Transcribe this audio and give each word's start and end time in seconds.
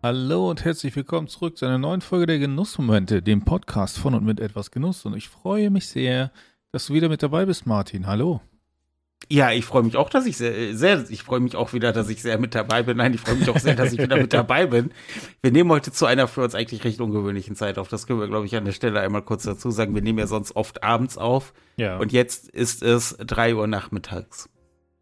Hallo 0.00 0.48
und 0.48 0.64
herzlich 0.64 0.94
willkommen 0.94 1.26
zurück 1.26 1.58
zu 1.58 1.66
einer 1.66 1.76
neuen 1.76 2.02
Folge 2.02 2.26
der 2.26 2.38
Genussmomente, 2.38 3.20
dem 3.20 3.44
Podcast 3.44 3.98
von 3.98 4.14
und 4.14 4.24
mit 4.24 4.38
etwas 4.38 4.70
Genuss. 4.70 5.04
Und 5.04 5.16
ich 5.16 5.28
freue 5.28 5.70
mich 5.70 5.88
sehr, 5.88 6.30
dass 6.70 6.86
du 6.86 6.94
wieder 6.94 7.08
mit 7.08 7.20
dabei 7.20 7.46
bist, 7.46 7.66
Martin. 7.66 8.06
Hallo. 8.06 8.40
Ja, 9.28 9.50
ich 9.50 9.64
freue 9.64 9.82
mich 9.82 9.96
auch, 9.96 10.08
dass 10.08 10.24
ich 10.26 10.36
sehr, 10.36 10.76
sehr 10.76 11.04
ich 11.10 11.24
freue 11.24 11.40
mich 11.40 11.56
auch 11.56 11.72
wieder, 11.72 11.90
dass 11.92 12.08
ich 12.10 12.22
sehr 12.22 12.38
mit 12.38 12.54
dabei 12.54 12.84
bin. 12.84 12.98
Nein, 12.98 13.12
ich 13.12 13.20
freue 13.20 13.34
mich 13.34 13.50
auch 13.50 13.58
sehr, 13.58 13.74
dass 13.74 13.92
ich 13.92 13.98
wieder 13.98 14.16
mit 14.18 14.32
dabei 14.32 14.66
bin. 14.66 14.92
Wir 15.42 15.50
nehmen 15.50 15.68
heute 15.72 15.90
zu 15.90 16.06
einer 16.06 16.28
für 16.28 16.44
uns 16.44 16.54
eigentlich 16.54 16.84
recht 16.84 17.00
ungewöhnlichen 17.00 17.56
Zeit 17.56 17.76
auf. 17.76 17.88
Das 17.88 18.06
können 18.06 18.20
wir, 18.20 18.28
glaube 18.28 18.46
ich, 18.46 18.54
an 18.54 18.66
der 18.66 18.72
Stelle 18.72 19.00
einmal 19.00 19.22
kurz 19.22 19.42
dazu 19.42 19.72
sagen. 19.72 19.96
Wir 19.96 20.02
nehmen 20.02 20.20
ja 20.20 20.28
sonst 20.28 20.54
oft 20.54 20.84
abends 20.84 21.18
auf. 21.18 21.52
Ja. 21.76 21.98
Und 21.98 22.12
jetzt 22.12 22.48
ist 22.48 22.84
es 22.84 23.16
drei 23.18 23.56
Uhr 23.56 23.66
nachmittags. 23.66 24.48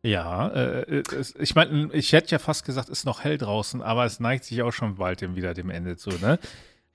Ja, 0.07 0.49
äh, 0.51 1.03
es, 1.19 1.35
ich 1.35 1.57
meine, 1.57 1.93
ich 1.93 2.13
hätte 2.13 2.31
ja 2.31 2.39
fast 2.39 2.65
gesagt, 2.65 2.89
es 2.89 3.01
ist 3.01 3.05
noch 3.07 3.25
hell 3.25 3.39
draußen, 3.39 3.83
aber 3.83 4.05
es 4.05 4.21
neigt 4.21 4.45
sich 4.45 4.63
auch 4.63 4.71
schon 4.71 4.95
bald 4.95 5.21
dem, 5.21 5.35
wieder 5.35 5.53
dem 5.53 5.69
Ende 5.69 5.97
zu, 5.97 6.11
ne? 6.11 6.39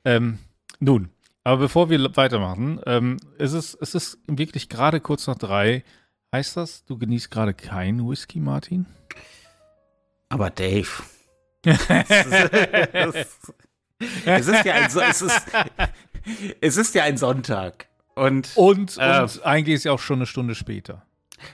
Ähm, 0.05 0.39
nun, 0.79 1.09
aber 1.43 1.57
bevor 1.57 1.89
wir 1.89 2.15
weitermachen, 2.15 2.79
ähm, 2.85 3.17
ist 3.37 3.51
es, 3.51 3.75
es 3.75 3.95
ist 3.95 4.19
wirklich 4.27 4.69
gerade 4.69 5.01
kurz 5.01 5.27
nach 5.27 5.37
drei. 5.37 5.83
Heißt 6.31 6.55
das, 6.55 6.85
du 6.85 6.97
genießt 6.97 7.29
gerade 7.29 7.53
keinen 7.53 8.09
Whisky, 8.09 8.39
Martin? 8.39 8.85
Aber 10.29 10.49
Dave. 10.49 10.87
es, 11.65 11.75
ist 14.47 14.65
ja 14.65 14.73
ein, 14.73 14.85
es, 14.85 15.21
ist, 15.21 15.41
es 16.61 16.77
ist 16.77 16.95
ja 16.95 17.03
ein 17.03 17.17
Sonntag. 17.17 17.89
Und, 18.15 18.53
und, 18.55 18.97
äh, 18.97 19.21
und 19.21 19.45
eigentlich 19.45 19.75
ist 19.75 19.83
ja 19.83 19.91
auch 19.91 19.99
schon 19.99 20.19
eine 20.19 20.25
Stunde 20.25 20.55
später. 20.55 21.05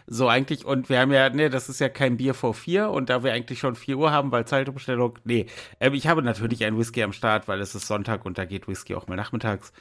So 0.07 0.27
eigentlich, 0.27 0.65
und 0.65 0.89
wir 0.89 0.99
haben 0.99 1.11
ja, 1.11 1.29
nee, 1.29 1.49
das 1.49 1.69
ist 1.69 1.79
ja 1.79 1.89
kein 1.89 2.17
Bier 2.17 2.33
vor 2.33 2.53
vier 2.53 2.89
und 2.89 3.09
da 3.09 3.23
wir 3.23 3.33
eigentlich 3.33 3.59
schon 3.59 3.75
vier 3.75 3.97
Uhr 3.97 4.11
haben, 4.11 4.31
weil 4.31 4.45
Zeitumstellung, 4.45 5.19
nee. 5.23 5.47
Ähm, 5.79 5.93
ich 5.93 6.07
habe 6.07 6.21
natürlich 6.21 6.63
ein 6.65 6.77
Whisky 6.77 7.03
am 7.03 7.13
Start, 7.13 7.47
weil 7.47 7.61
es 7.61 7.75
ist 7.75 7.87
Sonntag 7.87 8.25
und 8.25 8.37
da 8.37 8.45
geht 8.45 8.67
Whisky 8.67 8.95
auch 8.95 9.07
mal 9.07 9.15
nachmittags. 9.15 9.73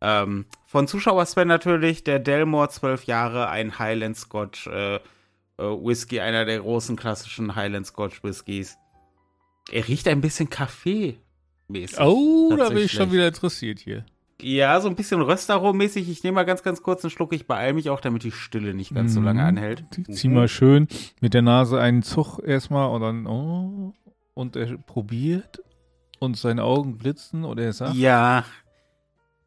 Ähm, 0.00 0.46
von 0.66 0.86
Zuschauer 0.86 1.24
Sven 1.26 1.48
natürlich, 1.48 2.04
der 2.04 2.18
Delmore, 2.18 2.68
zwölf 2.68 3.04
Jahre, 3.04 3.48
ein 3.48 3.78
Highland 3.78 4.16
Scotch 4.16 4.66
äh, 4.66 4.96
äh, 4.96 5.00
Whisky, 5.58 6.20
einer 6.20 6.44
der 6.44 6.60
großen 6.60 6.96
klassischen 6.96 7.54
Highland 7.54 7.86
Scotch 7.86 8.22
Whiskys. 8.22 8.76
Er 9.70 9.86
riecht 9.88 10.08
ein 10.08 10.20
bisschen 10.20 10.50
Kaffee-mäßig. 10.50 12.00
Oh, 12.00 12.54
da 12.56 12.68
bin 12.68 12.78
ich 12.78 12.92
schon 12.92 13.12
wieder 13.12 13.28
interessiert 13.28 13.78
hier. 13.78 14.04
Ja, 14.44 14.78
so 14.78 14.90
ein 14.90 14.94
bisschen 14.94 15.22
Röstaromäßig. 15.22 16.10
Ich 16.10 16.22
nehme 16.22 16.34
mal 16.34 16.44
ganz, 16.44 16.62
ganz 16.62 16.82
kurz 16.82 17.02
einen 17.02 17.10
Schluck. 17.10 17.32
Ich 17.32 17.46
beeile 17.46 17.72
mich 17.72 17.88
auch, 17.88 18.00
damit 18.00 18.24
die 18.24 18.30
Stille 18.30 18.74
nicht 18.74 18.94
ganz 18.94 19.14
so 19.14 19.22
lange 19.22 19.40
mhm. 19.40 19.48
anhält. 19.48 19.84
Zieh 20.10 20.28
mal 20.28 20.48
schön 20.48 20.86
mit 21.22 21.32
der 21.32 21.40
Nase 21.40 21.80
einen 21.80 22.02
Zug 22.02 22.40
erstmal 22.40 22.90
und 22.90 23.00
dann, 23.00 23.26
oh, 23.26 23.94
und 24.34 24.54
er 24.54 24.76
probiert 24.76 25.62
und 26.18 26.36
seine 26.36 26.62
Augen 26.62 26.98
blitzen 26.98 27.44
und 27.44 27.58
er 27.58 27.72
sagt. 27.72 27.94
Ja, 27.94 28.44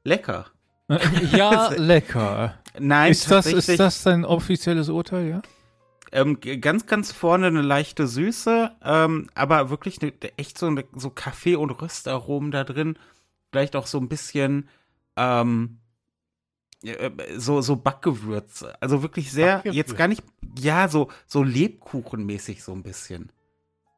lecker. 0.04 0.48
ja, 1.32 1.70
lecker. 1.78 2.56
Nein, 2.80 3.12
ist 3.12 3.30
das, 3.30 3.46
ist 3.46 3.80
das 3.80 4.02
dein 4.02 4.26
offizielles 4.26 4.90
Urteil, 4.90 5.28
ja? 5.28 5.42
Ähm, 6.12 6.40
ganz, 6.40 6.88
ganz 6.88 7.12
vorne 7.12 7.48
eine 7.48 7.62
leichte 7.62 8.08
Süße, 8.08 8.72
ähm, 8.84 9.30
aber 9.36 9.70
wirklich 9.70 10.02
eine, 10.02 10.14
echt 10.38 10.58
so, 10.58 10.66
eine, 10.66 10.86
so 10.96 11.12
Kaffee- 11.12 11.56
und 11.56 11.70
Röstaromen 11.70 12.50
da 12.50 12.64
drin. 12.64 12.98
Vielleicht 13.52 13.76
auch 13.76 13.86
so 13.86 14.00
ein 14.00 14.10
bisschen 14.10 14.68
ähm, 15.18 15.80
äh, 16.84 17.10
so, 17.38 17.62
so 17.62 17.76
Backgewürze. 17.76 18.80
Also 18.82 19.02
wirklich 19.02 19.32
sehr, 19.32 19.64
jetzt 19.66 19.98
gar 19.98 20.08
nicht, 20.08 20.24
ja, 20.60 20.88
so, 20.88 21.10
so 21.26 21.44
Lebkuchenmäßig 21.44 22.64
so 22.64 22.74
ein 22.74 22.84
bisschen. 22.84 23.32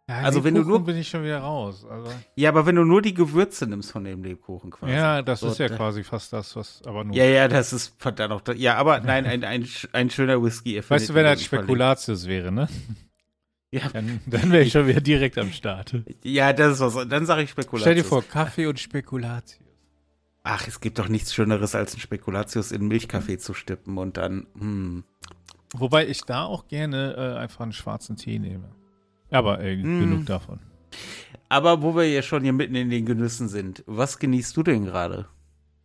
Ja, 0.10 0.22
also 0.22 0.44
wenn 0.44 0.56
du 0.56 0.64
nur 0.64 0.84
bin 0.84 0.98
ich 0.98 1.08
schon 1.08 1.24
wieder 1.24 1.38
raus. 1.38 1.86
Also. 1.88 2.12
Ja, 2.36 2.50
aber 2.50 2.66
wenn 2.66 2.76
du 2.76 2.84
nur 2.84 3.00
die 3.04 3.14
Gewürze 3.14 3.68
nimmst 3.68 3.92
von 3.92 4.04
dem 4.04 4.24
Lebkuchen 4.24 4.72
quasi. 4.72 4.92
Ja, 4.92 5.22
das 5.22 5.42
so, 5.42 5.50
ist 5.50 5.60
ja 5.60 5.70
quasi 5.70 6.04
fast 6.04 6.34
das, 6.34 6.56
was 6.56 6.82
aber 6.84 7.04
nur. 7.04 7.16
Ja, 7.16 7.26
ja, 7.26 7.48
das 7.48 7.74
ist 7.74 7.94
verdammt 8.00 8.48
noch. 8.48 8.56
Ja, 8.56 8.78
aber 8.78 9.00
nein, 9.02 9.28
ein, 9.28 9.44
ein, 9.44 9.68
ein 9.92 10.10
schöner 10.10 10.42
Whisky. 10.42 10.82
Weißt 10.88 11.10
du, 11.10 11.14
wenn 11.14 11.26
das 11.26 11.44
Spekulatius 11.44 12.28
wäre, 12.28 12.52
ne? 12.52 12.68
Ja. 13.72 13.88
Dann, 13.94 14.20
dann 14.26 14.52
wäre 14.52 14.64
ich 14.64 14.72
schon 14.72 14.88
wieder 14.88 15.00
direkt 15.00 15.38
am 15.38 15.52
Start. 15.52 15.94
Ja, 16.24 16.54
das 16.54 16.74
ist 16.74 16.80
was. 16.80 17.08
Dann 17.08 17.28
sage 17.28 17.44
ich 17.44 17.52
Spekulatius. 17.52 17.82
Stell 17.82 17.94
dir 17.94 18.04
vor, 18.04 18.24
Kaffee 18.24 18.66
und 18.66 18.80
Spekulatius. 18.80 19.60
Ach, 20.44 20.68
es 20.68 20.80
gibt 20.80 21.00
doch 21.00 21.10
nichts 21.10 21.34
Schöneres, 21.34 21.76
als 21.76 21.94
ein 21.94 22.00
Spekulatius 22.00 22.72
in 22.72 22.88
Milchkaffee 22.88 23.38
zu 23.38 23.54
stippen 23.54 23.98
und 23.98 24.18
dann, 24.18 24.48
hm. 24.58 25.04
Wobei 25.74 26.08
ich 26.08 26.22
da 26.22 26.46
auch 26.46 26.68
gerne 26.68 27.16
äh, 27.16 27.40
einfach 27.40 27.62
einen 27.62 27.74
schwarzen 27.74 28.16
Tee 28.16 28.40
nehme. 28.40 28.72
Aber 29.30 29.60
äh, 29.60 29.78
mm. 29.78 30.00
genug 30.00 30.26
davon. 30.26 30.60
Aber 31.48 31.82
wo 31.84 31.96
wir 31.96 32.10
ja 32.10 32.22
schon 32.22 32.44
hier 32.44 32.54
mitten 32.54 32.76
in 32.76 32.90
den 32.90 33.06
Genüssen 33.06 33.48
sind, 33.48 33.84
was 33.86 34.18
genießt 34.18 34.58
du 34.58 34.64
denn 34.64 34.86
gerade? 34.86 35.28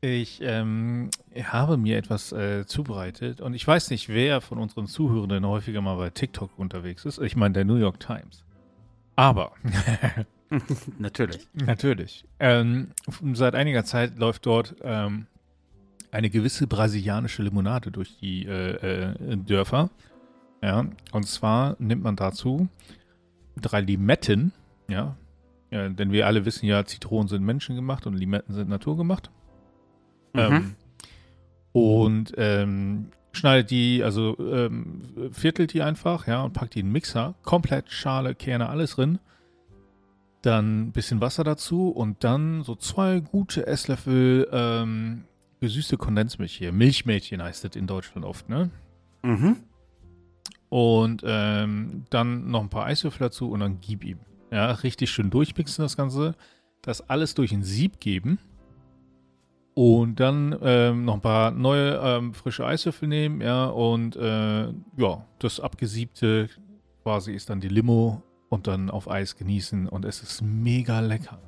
Ich 0.01 0.41
ähm, 0.43 1.11
habe 1.45 1.77
mir 1.77 1.97
etwas 1.97 2.33
äh, 2.33 2.67
zubereitet 2.67 3.41
und 3.41 3.55
ich 3.55 3.67
weiß 3.67 3.91
nicht, 3.91 4.09
wer 4.09 4.41
von 4.41 4.59
unseren 4.59 4.87
Zuhörenden 4.87 5.47
häufiger 5.47 5.81
mal 5.81 5.97
bei 5.97 6.11
TikTok 6.11 6.59
unterwegs 6.59 7.05
ist. 7.05 7.19
Ich 7.19 7.37
meine, 7.37 7.55
der 7.55 7.65
New 7.65 7.77
York 7.77 8.01
Times. 8.01 8.45
Aber. 9.17 9.53
Natürlich. 10.99 11.49
Natürlich. 11.55 12.25
Ähm, 12.39 12.89
seit 13.33 13.55
einiger 13.55 13.85
Zeit 13.85 14.19
läuft 14.19 14.47
dort 14.47 14.77
ähm, 14.83 15.27
eine 16.11 16.31
gewisse 16.31 16.67
brasilianische 16.67 17.43
Limonade 17.43 17.91
durch 17.91 18.17
die 18.19 18.47
äh, 18.47 19.11
äh, 19.11 19.37
Dörfer. 19.37 19.91
Ja, 20.63 20.87
und 21.13 21.27
zwar 21.27 21.77
nimmt 21.79 22.03
man 22.03 22.17
dazu 22.17 22.69
drei 23.61 23.81
Limetten, 23.81 24.53
ja, 24.89 25.17
ja, 25.71 25.89
denn 25.89 26.13
wir 26.13 26.27
alle 26.27 26.45
wissen 26.45 26.67
ja, 26.67 26.85
Zitronen 26.85 27.29
sind 27.29 27.45
menschengemacht 27.45 28.07
und 28.07 28.15
Limetten 28.15 28.55
sind 28.55 28.69
naturgemacht. 28.69 29.31
Mhm. 30.33 30.41
Ähm, 30.41 30.77
und 31.73 32.33
ähm, 32.37 33.09
schneidet 33.33 33.71
die, 33.71 34.03
also 34.05 34.37
ähm, 34.39 35.03
viertelt 35.33 35.73
die 35.73 35.83
einfach, 35.83 36.27
ja, 36.27 36.43
und 36.43 36.53
packt 36.53 36.77
die 36.77 36.81
in 36.81 36.87
den 36.87 36.93
Mixer. 36.93 37.35
Komplett 37.43 37.91
Schale, 37.91 38.35
Kerne, 38.35 38.69
alles 38.69 38.95
drin. 38.95 39.19
Dann 40.45 40.89
ein 40.89 40.93
bisschen 40.93 41.23
Wasser 41.23 41.43
dazu 41.43 41.89
und 41.89 42.23
dann 42.23 42.63
so 42.65 42.77
zwei 42.77 43.21
gute 43.21 43.67
Esslöffel 43.67 44.47
ähm, 44.53 45.25
gesüßte 45.61 45.97
Kondensmilch 45.97 46.55
hier. 46.55 46.71
Milchmädchen 46.71 47.43
heißt 47.43 47.65
das 47.65 47.77
in 47.77 47.87
Deutschland 47.87 48.27
oft, 48.27 48.51
ne? 48.51 48.71
Mhm. 49.23 49.57
Und 50.69 51.23
ähm, 51.25 52.05
dann 52.11 52.51
noch 52.51 52.61
ein 52.61 52.69
paar 52.69 52.85
Eiswürfel 52.85 53.21
dazu 53.21 53.51
und 53.51 53.61
dann 53.61 53.81
gib 53.81 54.05
ihm. 54.05 54.19
Ja, 54.51 54.71
richtig 54.73 55.11
schön 55.11 55.31
durchmixen 55.31 55.83
das 55.83 55.97
Ganze. 55.97 56.35
Das 56.83 57.09
alles 57.09 57.35
durch 57.35 57.53
ein 57.53 57.63
Sieb 57.63 57.99
geben. 57.99 58.39
Und 59.73 60.21
dann 60.21 60.55
ähm, 60.61 61.07
noch 61.07 61.15
ein 61.15 61.21
paar 61.23 61.53
neue 61.53 61.99
ähm, 62.05 62.35
frische 62.35 62.67
Eiswürfel 62.67 63.09
nehmen, 63.09 63.41
ja, 63.41 63.65
und 63.65 64.15
äh, 64.15 64.65
ja, 64.99 65.27
das 65.39 65.59
abgesiebte 65.59 66.51
quasi 67.03 67.33
ist 67.33 67.49
dann 67.49 67.61
die 67.61 67.69
Limo 67.69 68.23
und 68.49 68.67
dann 68.67 68.91
auf 68.91 69.11
Eis 69.11 69.37
genießen 69.37 69.89
und 69.89 70.05
es 70.05 70.23
ist 70.23 70.43
mega 70.43 71.01
lecker. 71.01 71.41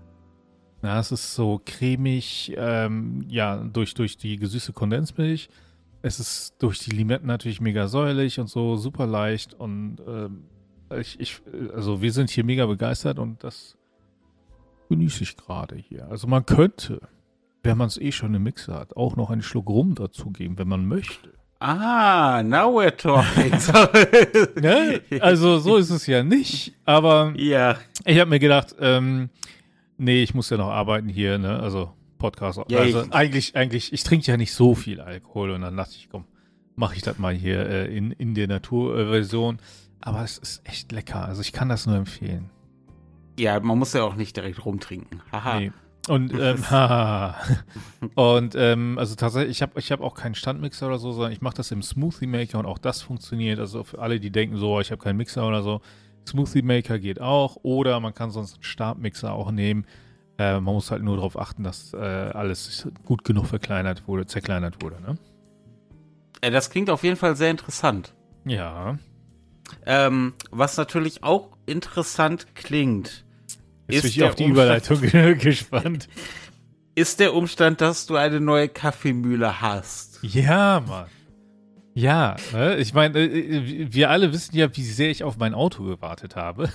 Ja, 0.83 1.01
es 1.01 1.13
ist 1.13 1.35
so 1.35 1.61
cremig, 1.65 2.55
ähm, 2.57 3.25
ja, 3.29 3.57
durch, 3.57 3.95
durch 3.95 4.17
die 4.17 4.37
gesüßte 4.37 4.73
Kondensmilch. 4.73 5.49
Es 6.03 6.21
ist 6.21 6.55
durch 6.59 6.79
die 6.79 6.91
Limetten 6.91 7.27
natürlich 7.27 7.61
mega 7.61 7.89
säuerlich 7.89 8.39
und 8.39 8.49
so 8.49 8.77
super 8.77 9.07
leicht 9.07 9.55
und 9.55 9.97
ähm, 10.07 10.45
ich, 10.99 11.19
ich, 11.19 11.43
also 11.75 12.03
wir 12.03 12.13
sind 12.13 12.31
hier 12.31 12.45
mega 12.45 12.67
begeistert 12.67 13.19
und 13.19 13.43
das 13.43 13.77
genieße 14.89 15.25
ich 15.25 15.37
gerade 15.37 15.77
hier. 15.77 16.09
Also 16.09 16.29
man 16.29 16.47
könnte 16.47 17.01
wenn 17.67 17.79
man 17.79 17.89
es 17.89 17.99
eh 17.99 18.13
schon 18.13 18.35
im 18.35 18.45
Mixer 18.45 18.75
hat, 18.75 18.97
auch 18.97 19.17
noch 19.17 19.31
einen 19.31 19.43
Schluck 19.43 19.69
Rum 19.69 19.95
dazugeben, 19.95 20.57
wenn 20.57 20.69
man 20.69 20.87
möchte. 20.87 21.33
Ah, 21.59 22.43
now 22.45 22.71
we're 22.71 22.95
talking. 22.95 23.51
ne? 24.63 25.01
Also 25.21 25.59
so 25.59 25.77
ist 25.77 25.91
es 25.91 26.07
ja 26.07 26.23
nicht, 26.23 26.75
aber 26.85 27.33
ja. 27.37 27.79
ich 28.05 28.19
habe 28.19 28.29
mir 28.29 28.39
gedacht, 28.39 28.75
ähm, 28.79 29.31
nee, 29.97 30.23
ich 30.23 30.35
muss 30.35 30.51
ja 30.51 30.59
noch 30.59 30.69
arbeiten 30.69 31.09
hier, 31.09 31.39
ne? 31.39 31.59
Also 31.59 31.93
Podcast. 32.19 32.61
Ja, 32.69 32.81
also 32.81 33.03
ich, 33.03 33.13
eigentlich, 33.13 33.57
eigentlich, 33.57 33.93
ich 33.93 34.03
trinke 34.03 34.27
ja 34.27 34.37
nicht 34.37 34.53
so 34.53 34.75
viel 34.75 35.01
Alkohol 35.01 35.51
und 35.51 35.63
dann 35.63 35.77
dachte 35.77 35.95
ich, 35.97 36.09
komm, 36.11 36.25
mache 36.75 36.95
ich 36.95 37.03
das 37.03 37.19
mal 37.19 37.35
hier 37.35 37.67
äh, 37.67 37.97
in, 37.97 38.13
in 38.13 38.35
der 38.35 38.49
Naturversion. 38.49 39.59
Aber 40.01 40.23
es 40.23 40.39
ist 40.39 40.61
echt 40.65 40.93
lecker. 40.93 41.25
Also 41.25 41.41
ich 41.41 41.53
kann 41.53 41.69
das 41.69 41.87
nur 41.87 41.97
empfehlen. 41.97 42.51
Ja, 43.39 43.59
man 43.61 43.79
muss 43.79 43.93
ja 43.93 44.03
auch 44.05 44.15
nicht 44.15 44.37
direkt 44.37 44.65
rumtrinken. 44.65 45.23
Haha. 45.33 45.61
Nee. 45.61 45.73
Und, 46.09 46.33
ähm, 46.41 46.71
haha. 46.71 47.37
und 48.15 48.55
ähm, 48.57 48.99
also 48.99 49.15
tatsächlich, 49.15 49.57
ich 49.57 49.63
habe 49.63 49.79
ich 49.79 49.93
hab 49.93 50.01
auch 50.01 50.15
keinen 50.15 50.35
Standmixer 50.35 50.87
oder 50.87 50.99
so, 50.99 51.13
sondern 51.13 51.33
ich 51.33 51.41
mache 51.41 51.57
das 51.57 51.71
im 51.71 51.83
Smoothie 51.83 52.27
Maker 52.27 52.59
und 52.59 52.67
auch 52.67 52.79
das 52.79 53.03
funktioniert. 53.03 53.59
Also 53.59 53.85
für 53.85 54.01
alle, 54.01 54.21
die 54.21 54.31
denken 54.31 54.57
so, 54.57 54.81
ich 54.81 54.91
habe 54.91 55.03
keinen 55.03 55.17
Mixer 55.17 55.47
oder 55.47 55.63
so, 55.63 55.81
Smoothie 56.27 56.63
Maker 56.63 56.99
geht 56.99 57.21
auch. 57.21 57.59
Oder 57.63 58.01
man 58.01 58.15
kann 58.15 58.31
sonst 58.31 58.55
einen 58.55 58.63
Stabmixer 58.63 59.33
auch 59.33 59.51
nehmen. 59.51 59.87
Äh, 60.39 60.55
man 60.55 60.75
muss 60.75 60.91
halt 60.91 61.03
nur 61.03 61.17
darauf 61.17 61.39
achten, 61.39 61.63
dass 61.63 61.95
äh, 61.95 61.97
alles 61.97 62.89
gut 63.05 63.25
genug 63.25 63.47
verkleinert 63.47 64.07
wurde, 64.07 64.27
zerkleinert 64.27 64.83
wurde. 64.83 65.01
Ne? 65.01 65.17
Äh, 66.41 66.51
das 66.51 66.71
klingt 66.71 66.91
auf 66.91 67.03
jeden 67.03 67.17
Fall 67.17 67.37
sehr 67.37 67.51
interessant. 67.51 68.15
Ja. 68.45 68.99
Ähm, 69.85 70.35
was 70.51 70.77
natürlich 70.77 71.25
auch 71.25 71.57
interessant 71.67 72.55
klingt, 72.55 73.25
Jetzt 73.89 74.03
bin 74.03 74.11
ich 74.11 74.25
auf 74.25 74.35
die 74.35 74.45
Überleitung 74.45 75.01
gespannt. 75.39 76.09
Ist 76.95 77.21
der 77.21 77.35
Umstand, 77.35 77.81
dass 77.81 78.07
du 78.07 78.17
eine 78.17 78.41
neue 78.41 78.69
Kaffeemühle 78.69 79.61
hast? 79.61 80.19
Ja, 80.23 80.81
Mann. 80.81 81.07
Ja, 81.97 82.37
ne? 82.53 82.77
ich 82.77 82.93
meine, 82.93 83.19
äh, 83.19 83.89
wir 83.91 84.11
alle 84.11 84.33
wissen 84.33 84.55
ja, 84.55 84.75
wie 84.77 84.83
sehr 84.83 85.11
ich 85.11 85.25
auf 85.25 85.39
mein 85.39 85.55
Auto 85.55 85.83
gewartet 85.83 86.37
habe. 86.37 86.71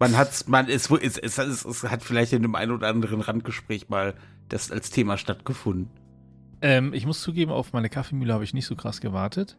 man 0.00 0.16
hat 0.16 0.48
man 0.48 0.68
es, 0.68 0.90
es, 0.90 1.16
es, 1.16 1.38
es, 1.38 1.84
hat 1.84 2.02
vielleicht 2.02 2.32
in 2.32 2.42
einem 2.42 2.56
ein 2.56 2.72
oder 2.72 2.88
anderen 2.88 3.20
Randgespräch 3.20 3.88
mal 3.88 4.14
das 4.48 4.72
als 4.72 4.90
Thema 4.90 5.16
stattgefunden. 5.16 5.90
Ähm, 6.60 6.92
ich 6.92 7.06
muss 7.06 7.20
zugeben, 7.20 7.52
auf 7.52 7.72
meine 7.72 7.88
Kaffeemühle 7.88 8.34
habe 8.34 8.44
ich 8.44 8.52
nicht 8.52 8.66
so 8.66 8.74
krass 8.74 9.00
gewartet. 9.00 9.56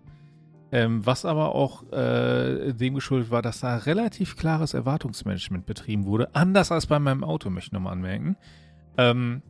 Ähm, 0.73 1.05
was 1.05 1.25
aber 1.25 1.53
auch 1.53 1.91
äh, 1.91 2.71
dem 2.73 2.95
geschuldet 2.95 3.29
war, 3.29 3.41
dass 3.41 3.59
da 3.59 3.75
relativ 3.77 4.37
klares 4.37 4.73
Erwartungsmanagement 4.73 5.65
betrieben 5.65 6.05
wurde. 6.05 6.33
Anders 6.33 6.71
als 6.71 6.87
bei 6.87 6.97
meinem 6.97 7.25
Auto, 7.25 7.49
möchte 7.49 7.69
ich 7.69 7.73
nochmal 7.73 7.93
anmerken. 7.93 8.37
Ähm, 8.97 9.41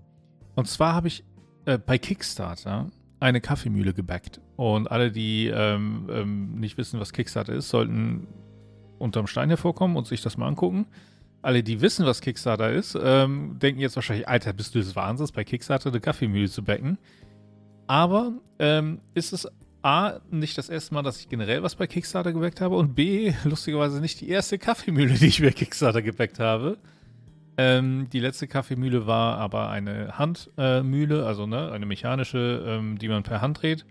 und 0.55 0.67
zwar 0.67 0.95
habe 0.95 1.07
ich 1.07 1.23
äh, 1.65 1.77
bei 1.77 1.99
Kickstarter 1.99 2.89
eine 3.19 3.39
Kaffeemühle 3.39 3.93
gebackt. 3.93 4.41
Und 4.55 4.89
alle, 4.89 5.11
die 5.11 5.47
ähm, 5.47 6.09
ähm, 6.11 6.55
nicht 6.55 6.77
wissen, 6.77 6.99
was 6.99 7.13
Kickstarter 7.13 7.53
ist, 7.53 7.69
sollten 7.69 8.27
unterm 8.97 9.27
Stein 9.27 9.49
hervorkommen 9.49 9.97
und 9.97 10.07
sich 10.07 10.21
das 10.21 10.37
mal 10.37 10.47
angucken. 10.47 10.87
Alle, 11.43 11.63
die 11.63 11.81
wissen, 11.81 12.05
was 12.05 12.21
Kickstarter 12.21 12.71
ist, 12.71 12.97
ähm, 13.01 13.57
denken 13.59 13.79
jetzt 13.79 13.95
wahrscheinlich, 13.95 14.27
Alter, 14.27 14.53
bist 14.53 14.75
du 14.75 14.79
des 14.79 14.95
Wahnsinns, 14.95 15.31
bei 15.31 15.43
Kickstarter 15.43 15.89
eine 15.89 15.99
Kaffeemühle 15.99 16.49
zu 16.49 16.63
backen. 16.63 16.97
Aber 17.87 18.33
ähm, 18.59 19.01
ist 19.13 19.33
es 19.33 19.47
A, 19.83 20.19
nicht 20.29 20.57
das 20.57 20.69
erste 20.69 20.93
Mal, 20.93 21.01
dass 21.01 21.19
ich 21.19 21.29
generell 21.29 21.63
was 21.63 21.75
bei 21.75 21.87
Kickstarter 21.87 22.33
gebackt 22.33 22.61
habe 22.61 22.75
und 22.75 22.93
B, 22.93 23.33
lustigerweise 23.43 23.99
nicht 23.99 24.21
die 24.21 24.29
erste 24.29 24.59
Kaffeemühle, 24.59 25.13
die 25.19 25.27
ich 25.27 25.41
bei 25.41 25.51
Kickstarter 25.51 26.01
gebackt 26.01 26.39
habe. 26.39 26.77
Ähm, 27.57 28.07
die 28.11 28.19
letzte 28.19 28.47
Kaffeemühle 28.47 29.07
war 29.07 29.37
aber 29.37 29.69
eine 29.69 30.17
Handmühle, 30.17 31.21
äh, 31.21 31.25
also 31.25 31.47
ne, 31.47 31.71
eine 31.71 31.85
mechanische, 31.85 32.63
ähm, 32.65 32.97
die 32.97 33.07
man 33.07 33.23
per 33.23 33.41
Hand 33.41 33.61
dreht. 33.61 33.85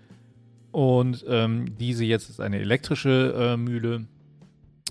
Und 0.73 1.25
ähm, 1.29 1.77
diese 1.79 2.05
jetzt 2.05 2.31
ist 2.31 2.41
eine 2.41 2.59
elektrische 2.59 3.35
äh, 3.37 3.57
Mühle. 3.57 4.07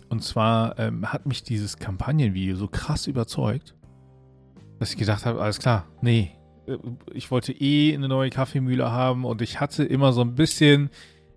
Und 0.09 0.23
zwar 0.23 0.77
ähm, 0.79 1.11
hat 1.11 1.25
mich 1.25 1.43
dieses 1.43 1.77
Kampagnenvideo 1.77 2.55
so 2.55 2.67
krass 2.67 3.07
überzeugt, 3.07 3.75
dass 4.79 4.91
ich 4.91 4.97
gedacht 4.97 5.25
habe, 5.25 5.41
alles 5.41 5.59
klar, 5.59 5.85
nee, 6.01 6.31
ich 7.13 7.31
wollte 7.31 7.53
eh 7.53 7.93
eine 7.93 8.07
neue 8.07 8.29
Kaffeemühle 8.29 8.91
haben 8.91 9.25
und 9.25 9.41
ich 9.41 9.59
hatte 9.59 9.83
immer 9.83 10.13
so 10.13 10.21
ein 10.21 10.35
bisschen 10.35 10.89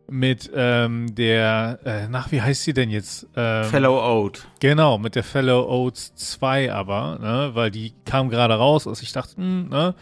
mit 0.08 0.50
ähm, 0.54 1.14
der, 1.14 1.78
äh, 1.84 2.08
nach 2.08 2.32
wie 2.32 2.42
heißt 2.42 2.64
sie 2.64 2.74
denn 2.74 2.90
jetzt? 2.90 3.28
Ähm, 3.36 3.64
Fellow 3.64 3.98
Oat. 3.98 4.46
Genau, 4.60 4.98
mit 4.98 5.14
der 5.14 5.24
Fellow 5.24 5.66
Oats 5.68 6.14
2 6.14 6.72
aber, 6.72 7.18
ne, 7.20 7.50
weil 7.54 7.70
die 7.70 7.94
kam 8.04 8.28
gerade 8.28 8.54
raus, 8.54 8.86
als 8.86 9.02
ich 9.02 9.12
dachte, 9.12 9.40
mh, 9.40 9.44
hm, 9.44 9.68
ne, 9.68 9.94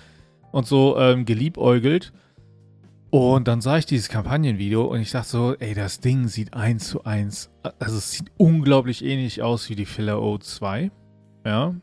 und 0.53 0.67
so 0.67 0.99
ähm, 0.99 1.25
geliebäugelt. 1.25 2.12
Und 3.11 3.49
dann 3.49 3.61
sah 3.61 3.77
ich 3.77 3.87
dieses 3.87 4.09
Kampagnenvideo 4.09 4.85
und 4.85 5.00
ich 5.00 5.11
dachte 5.11 5.29
so, 5.29 5.55
ey, 5.59 5.75
das 5.75 6.00
Ding 6.00 6.29
sieht 6.29 6.55
eins 6.55 6.88
zu 6.88 7.05
eins, 7.05 7.50
also 7.81 7.97
es 7.97 8.12
sieht 8.12 8.31
unglaublich 8.37 9.05
ähnlich 9.05 9.43
aus 9.43 9.69
wie 9.69 9.75
die 9.75 9.87
Fellow 9.87 10.23
Oats 10.23 10.56
2, 10.56 10.91
ja. 11.44 11.75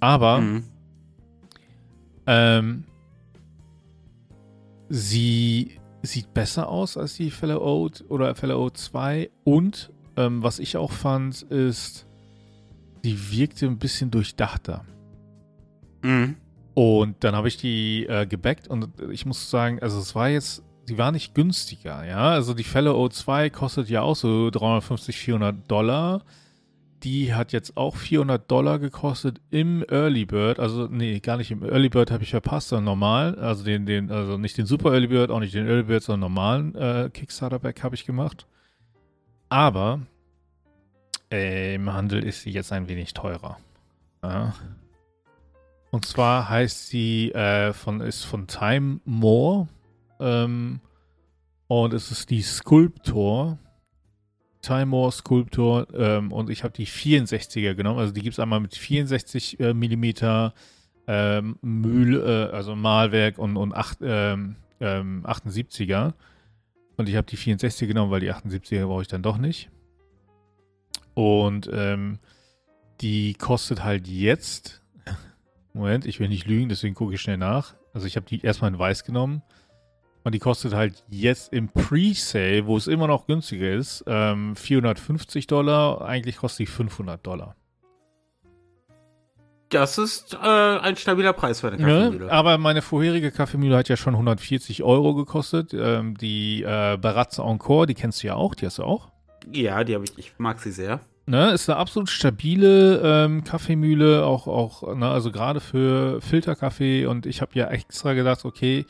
Aber 0.00 0.40
mhm. 0.40 0.64
Ähm, 2.26 2.84
sie 4.88 5.78
sieht 6.02 6.34
besser 6.34 6.68
aus 6.68 6.96
als 6.96 7.14
die 7.14 7.30
Fellow 7.30 7.60
Oat 7.64 8.04
oder 8.08 8.34
Fellow 8.34 8.64
Oat 8.64 8.76
2. 8.76 9.30
Und 9.44 9.90
ähm, 10.16 10.42
was 10.42 10.58
ich 10.58 10.76
auch 10.76 10.92
fand, 10.92 11.42
ist, 11.42 12.06
die 13.04 13.32
wirkte 13.32 13.66
ein 13.66 13.78
bisschen 13.78 14.10
durchdachter. 14.10 14.84
Mhm. 16.02 16.36
Und 16.74 17.22
dann 17.22 17.34
habe 17.34 17.48
ich 17.48 17.56
die 17.56 18.06
äh, 18.06 18.26
gebackt 18.26 18.68
und 18.68 18.88
ich 19.10 19.26
muss 19.26 19.50
sagen, 19.50 19.80
also 19.82 19.98
es 19.98 20.14
war 20.14 20.28
jetzt, 20.28 20.62
die 20.88 20.96
war 20.96 21.12
nicht 21.12 21.34
günstiger, 21.34 22.04
ja. 22.04 22.30
Also 22.30 22.54
die 22.54 22.64
Fellow 22.64 22.98
Oat 22.98 23.12
2 23.12 23.50
kostet 23.50 23.88
ja 23.88 24.02
auch 24.02 24.16
so 24.16 24.50
350, 24.50 25.16
400 25.16 25.70
Dollar 25.70 26.22
die 27.02 27.34
hat 27.34 27.52
jetzt 27.52 27.76
auch 27.76 27.96
400 27.96 28.50
Dollar 28.50 28.78
gekostet 28.78 29.40
im 29.50 29.84
Early 29.88 30.24
Bird. 30.24 30.58
Also, 30.58 30.86
nee, 30.86 31.18
gar 31.20 31.36
nicht 31.36 31.50
im 31.50 31.62
Early 31.62 31.88
Bird 31.88 32.10
habe 32.10 32.22
ich 32.22 32.30
verpasst, 32.30 32.68
sondern 32.68 32.84
normal. 32.84 33.38
Also, 33.38 33.64
den, 33.64 33.86
den, 33.86 34.10
also 34.10 34.38
nicht 34.38 34.56
den 34.58 34.66
Super 34.66 34.92
Early 34.92 35.08
Bird, 35.08 35.30
auch 35.30 35.40
nicht 35.40 35.54
den 35.54 35.66
Early 35.66 35.84
Bird, 35.84 36.02
sondern 36.02 36.20
normalen 36.20 36.74
äh, 36.74 37.10
Kickstarter-Back 37.12 37.82
habe 37.82 37.94
ich 37.94 38.06
gemacht. 38.06 38.46
Aber 39.48 40.00
äh, 41.30 41.74
im 41.74 41.92
Handel 41.92 42.24
ist 42.24 42.42
sie 42.42 42.50
jetzt 42.50 42.72
ein 42.72 42.88
wenig 42.88 43.14
teurer. 43.14 43.58
Ja. 44.22 44.54
Und 45.90 46.06
zwar 46.06 46.48
heißt 46.48 46.88
sie 46.88 47.32
äh, 47.32 47.72
von, 47.72 48.00
ist 48.00 48.24
von 48.24 48.46
Time 48.46 49.00
More. 49.04 49.68
Ähm, 50.20 50.80
und 51.66 51.92
es 51.92 52.10
ist 52.10 52.30
die 52.30 52.42
Sculptor. 52.42 53.58
Timor 54.62 55.12
Sculptor 55.12 55.88
ähm, 55.94 56.32
und 56.32 56.48
ich 56.48 56.64
habe 56.64 56.72
die 56.72 56.86
64er 56.86 57.74
genommen. 57.74 57.98
Also 57.98 58.12
die 58.12 58.22
gibt 58.22 58.34
es 58.34 58.38
einmal 58.38 58.60
mit 58.60 58.74
64 58.74 59.60
äh, 59.60 59.74
Millimeter 59.74 60.54
ähm, 61.06 61.58
Mühl, 61.62 62.20
äh, 62.20 62.54
also 62.54 62.74
Malwerk 62.74 63.38
und, 63.38 63.56
und 63.56 63.74
8, 63.74 63.98
ähm, 64.02 64.56
78er. 64.80 66.06
Ähm, 66.06 66.12
und 66.96 67.08
ich 67.08 67.16
habe 67.16 67.26
die 67.26 67.36
64er 67.36 67.86
genommen, 67.86 68.10
weil 68.10 68.20
die 68.20 68.32
78er 68.32 68.86
brauche 68.86 69.02
ich 69.02 69.08
dann 69.08 69.22
doch 69.22 69.38
nicht. 69.38 69.70
Und 71.14 71.68
ähm, 71.72 72.18
die 73.00 73.34
kostet 73.34 73.82
halt 73.82 74.06
jetzt. 74.06 74.82
Moment, 75.74 76.06
ich 76.06 76.20
will 76.20 76.28
nicht 76.28 76.46
lügen, 76.46 76.68
deswegen 76.68 76.94
gucke 76.94 77.14
ich 77.14 77.20
schnell 77.20 77.38
nach. 77.38 77.74
Also 77.92 78.06
ich 78.06 78.16
habe 78.16 78.26
die 78.26 78.40
erstmal 78.40 78.72
in 78.72 78.78
weiß 78.78 79.04
genommen. 79.04 79.42
Und 80.24 80.34
die 80.34 80.38
kostet 80.38 80.74
halt 80.74 81.02
jetzt 81.10 81.52
im 81.52 81.68
Pre-Sale, 81.68 82.66
wo 82.66 82.76
es 82.76 82.86
immer 82.86 83.08
noch 83.08 83.26
günstiger 83.26 83.72
ist, 83.72 84.04
ähm, 84.06 84.54
450 84.54 85.46
Dollar. 85.48 86.02
Eigentlich 86.02 86.36
kostet 86.36 86.68
die 86.68 86.72
500 86.72 87.26
Dollar. 87.26 87.56
Das 89.68 89.96
ist 89.96 90.34
äh, 90.34 90.38
ein 90.46 90.96
stabiler 90.96 91.32
Preis 91.32 91.60
für 91.60 91.68
eine 91.68 91.78
ne? 91.78 91.86
Kaffeemühle. 91.86 92.26
Ne? 92.26 92.32
Aber 92.32 92.58
meine 92.58 92.82
vorherige 92.82 93.30
Kaffeemühle 93.30 93.76
hat 93.78 93.88
ja 93.88 93.96
schon 93.96 94.14
140 94.14 94.82
Euro 94.82 95.14
gekostet. 95.14 95.72
Ähm, 95.72 96.16
die 96.18 96.62
äh, 96.62 96.98
Baratze 96.98 97.42
Encore, 97.42 97.86
die 97.86 97.94
kennst 97.94 98.22
du 98.22 98.26
ja 98.26 98.34
auch, 98.34 98.54
die 98.54 98.66
hast 98.66 98.78
du 98.78 98.84
auch. 98.84 99.10
Ja, 99.50 99.82
die 99.82 99.94
habe 99.94 100.04
ich, 100.04 100.16
ich 100.18 100.34
mag 100.38 100.60
sie 100.60 100.72
sehr. 100.72 101.00
Ne, 101.24 101.52
ist 101.52 101.70
eine 101.70 101.78
absolut 101.78 102.10
stabile 102.10 103.00
ähm, 103.02 103.44
Kaffeemühle, 103.44 104.26
auch, 104.26 104.46
auch 104.46 104.94
ne, 104.94 105.08
also 105.08 105.32
gerade 105.32 105.60
für 105.60 106.20
Filterkaffee. 106.20 107.06
Und 107.06 107.26
ich 107.26 107.40
habe 107.40 107.52
ja 107.54 107.68
extra 107.68 108.12
gedacht, 108.12 108.44
okay, 108.44 108.84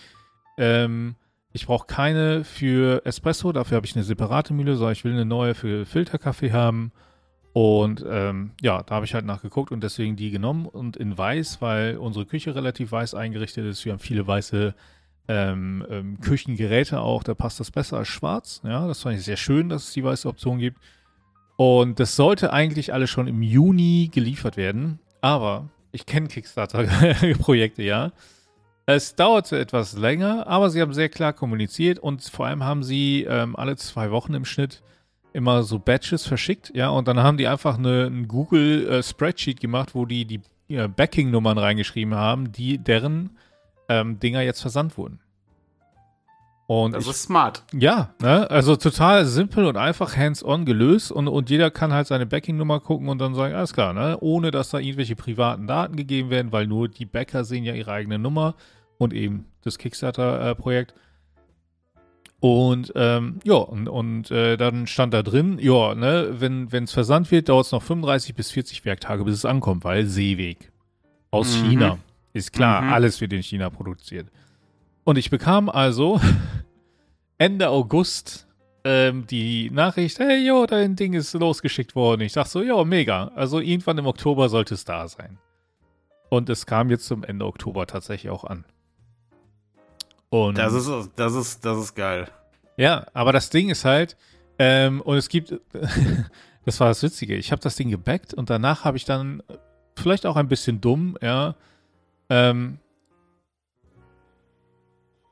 ähm, 0.59 1.15
ich 1.53 1.67
brauche 1.67 1.87
keine 1.87 2.45
für 2.45 3.05
Espresso, 3.05 3.53
dafür 3.53 3.77
habe 3.77 3.87
ich 3.87 3.95
eine 3.95 4.05
separate 4.05 4.55
Mühle, 4.55 4.77
sondern 4.77 4.93
ich 4.93 5.05
will 5.05 5.13
eine 5.13 5.25
neue 5.25 5.55
für 5.55 5.85
Filterkaffee 5.85 6.53
haben. 6.53 6.93
Und 7.53 8.05
ähm, 8.09 8.53
ja, 8.63 8.83
da 8.83 8.95
habe 8.95 9.05
ich 9.05 9.13
halt 9.13 9.27
nachgeguckt 9.27 9.73
und 9.73 9.83
deswegen 9.83 10.17
die 10.17 10.31
genommen 10.31 10.65
und 10.65 10.97
in 10.97 11.17
weiß, 11.17 11.61
weil 11.61 11.99
unsere 11.99 12.25
Küche 12.25 12.55
relativ 12.55 12.93
weiß 12.93 13.15
eingerichtet 13.15 13.67
ist. 13.67 13.85
Wir 13.85 13.93
haben 13.93 13.99
viele 13.99 14.27
weiße 14.27 14.75
ähm, 15.29 15.85
ähm, 15.91 16.21
Küchengeräte 16.21 17.01
auch, 17.01 17.23
da 17.23 17.35
passt 17.35 17.61
das 17.61 17.71
besser 17.71 17.99
als 17.99 18.09
schwarz. 18.09 18.63
Ja, 18.65 18.87
das 18.89 19.03
fand 19.03 19.19
ich 19.19 19.25
sehr 19.25 19.37
schön, 19.37 19.69
dass 19.69 19.89
es 19.89 19.93
die 19.93 20.03
weiße 20.03 20.27
Option 20.29 20.59
gibt. 20.59 20.79
Und 21.57 22.01
das 22.01 22.17
sollte 22.17 22.53
eigentlich 22.53 22.95
alles 22.95 23.11
schon 23.11 23.29
im 23.29 23.43
Juni 23.43 24.09
geliefert 24.11 24.57
werden. 24.57 24.99
Aber 25.21 25.69
ich 25.93 26.07
kenne 26.07 26.29
Kickstarter-Projekte, 26.29 27.83
ja. 27.83 28.13
Es 28.87 29.15
dauerte 29.15 29.59
etwas 29.59 29.97
länger, 29.97 30.47
aber 30.47 30.71
sie 30.71 30.81
haben 30.81 30.93
sehr 30.93 31.09
klar 31.09 31.33
kommuniziert 31.33 31.99
und 31.99 32.23
vor 32.25 32.47
allem 32.47 32.65
haben 32.65 32.83
sie 32.83 33.25
ähm, 33.29 33.55
alle 33.55 33.77
zwei 33.77 34.11
Wochen 34.11 34.35
im 34.35 34.45
Schnitt 34.45 34.83
immer 35.33 35.63
so 35.63 35.79
Batches 35.79 36.27
verschickt, 36.27 36.73
ja, 36.75 36.91
und 36.91 37.09
dann 37.09 37.21
haben 37.21 37.39
die 37.39 37.47
einfach 37.47 37.79
eine, 37.79 38.07
ein 38.07 38.29
Google 38.29 38.89
äh, 38.89 39.03
Spreadsheet 39.03 39.61
gemacht, 39.61 39.95
wo 39.95 40.05
die 40.05 40.27
die 40.27 40.41
äh, 40.69 40.89
Backing-Nummern 40.89 41.59
reingeschrieben 41.59 42.15
haben, 42.15 42.53
die 42.53 42.79
deren 42.79 43.39
ähm, 43.89 44.19
Dinger 44.21 44.43
jetzt 44.43 44.61
versandt 44.61 44.99
wurden. 44.99 45.21
Und 46.67 46.95
das 46.95 47.05
ich, 47.05 47.11
ist 47.11 47.23
smart. 47.25 47.65
Ja, 47.73 48.15
ne? 48.21 48.51
also 48.51 48.77
total 48.77 49.27
simpel 49.27 49.67
und 49.67 49.77
einfach 49.77 50.17
hands-on 50.17 50.65
gelöst 50.65 51.13
und, 51.13 51.29
und 51.29 51.51
jeder 51.51 51.71
kann 51.71 51.93
halt 51.93 52.07
seine 52.07 52.25
Backing-Nummer 52.25 52.81
gucken 52.81 53.09
und 53.09 53.19
dann 53.19 53.35
sagen, 53.35 53.55
alles 53.55 53.73
klar, 53.73 53.93
ne? 53.93 54.17
ohne 54.21 54.51
dass 54.51 54.71
da 54.71 54.79
irgendwelche 54.79 55.17
privaten 55.17 55.67
Daten 55.67 55.97
gegeben 55.97 56.31
werden, 56.31 56.53
weil 56.53 56.67
nur 56.67 56.89
die 56.89 57.05
Backer 57.05 57.45
sehen 57.45 57.65
ja 57.65 57.75
ihre 57.75 57.93
eigene 57.93 58.19
Nummer 58.19 58.55
und 58.97 59.13
eben 59.13 59.47
das 59.63 59.79
Kickstarter-Projekt. 59.79 60.95
Und 62.41 62.93
ähm, 62.97 63.39
ja, 63.45 63.55
und, 63.55 63.89
und 63.89 64.31
äh, 64.33 64.57
dann 64.57 64.89
stand 64.89 65.15
da 65.15 65.23
drin, 65.23 65.59
ja, 65.61 65.95
ne, 65.95 66.41
wenn 66.41 66.69
es 66.73 66.93
versandt 66.93 67.31
wird, 67.31 67.49
dauert 67.49 67.67
es 67.67 67.73
noch 67.73 67.83
35 67.83 68.35
bis 68.35 68.51
40 68.51 68.85
Werktage, 68.85 69.25
bis 69.25 69.35
es 69.35 69.45
ankommt, 69.45 69.85
weil 69.85 70.07
Seeweg 70.07 70.73
aus 71.31 71.57
mhm. 71.57 71.69
China. 71.69 71.99
Ist 72.33 72.53
klar, 72.53 72.83
mhm. 72.83 72.93
alles 72.93 73.21
wird 73.21 73.33
in 73.33 73.43
China 73.43 73.71
produziert. 73.71 74.29
Und 75.05 75.19
ich 75.19 75.31
bekam 75.31 75.69
also 75.69 76.21
Ende 77.39 77.69
August 77.69 78.47
ähm, 78.85 79.27
die 79.27 79.71
Nachricht, 79.71 80.19
hey, 80.19 80.47
jo, 80.47 80.67
dein 80.67 80.97
Ding 80.97 81.15
ist 81.15 81.33
losgeschickt 81.35 81.95
worden. 81.95 82.23
Ich 82.23 82.33
dachte 82.33 82.51
so, 82.51 82.63
jo, 82.63 82.85
mega. 82.85 83.31
Also 83.35 83.61
irgendwann 83.61 83.99
im 83.99 84.07
Oktober 84.07 84.49
sollte 84.49 84.75
es 84.75 84.85
da 84.85 85.09
sein. 85.09 85.39
Und 86.29 86.49
es 86.49 86.67
kam 86.67 86.91
jetzt 86.91 87.07
zum 87.07 87.25
Ende 87.25 87.45
Oktober 87.45 87.87
tatsächlich 87.87 88.31
auch 88.31 88.45
an. 88.45 88.65
Und 90.31 90.57
das 90.57 90.73
ist, 90.73 91.11
das 91.17 91.35
ist, 91.35 91.65
das 91.65 91.79
ist 91.79 91.95
geil. 91.95 92.27
Ja, 92.77 93.07
aber 93.13 93.33
das 93.33 93.51
Ding 93.51 93.69
ist 93.69 93.85
halt, 93.85 94.17
ähm, 94.59 95.03
und 95.03 95.17
es 95.17 95.29
gibt, 95.29 95.55
das 96.65 96.81
war 96.81 96.89
das 96.89 97.03
Witzige, 97.03 97.37
ich 97.37 97.53
habe 97.53 97.61
das 97.61 97.77
Ding 97.77 97.91
gebackt 97.91 98.33
und 98.33 98.49
danach 98.49 98.85
habe 98.85 98.97
ich 98.97 99.05
dann, 99.05 99.43
vielleicht 99.95 100.25
auch 100.25 100.37
ein 100.37 100.49
bisschen 100.49 100.81
dumm, 100.81 101.19
ja, 101.21 101.55
ähm, 102.31 102.79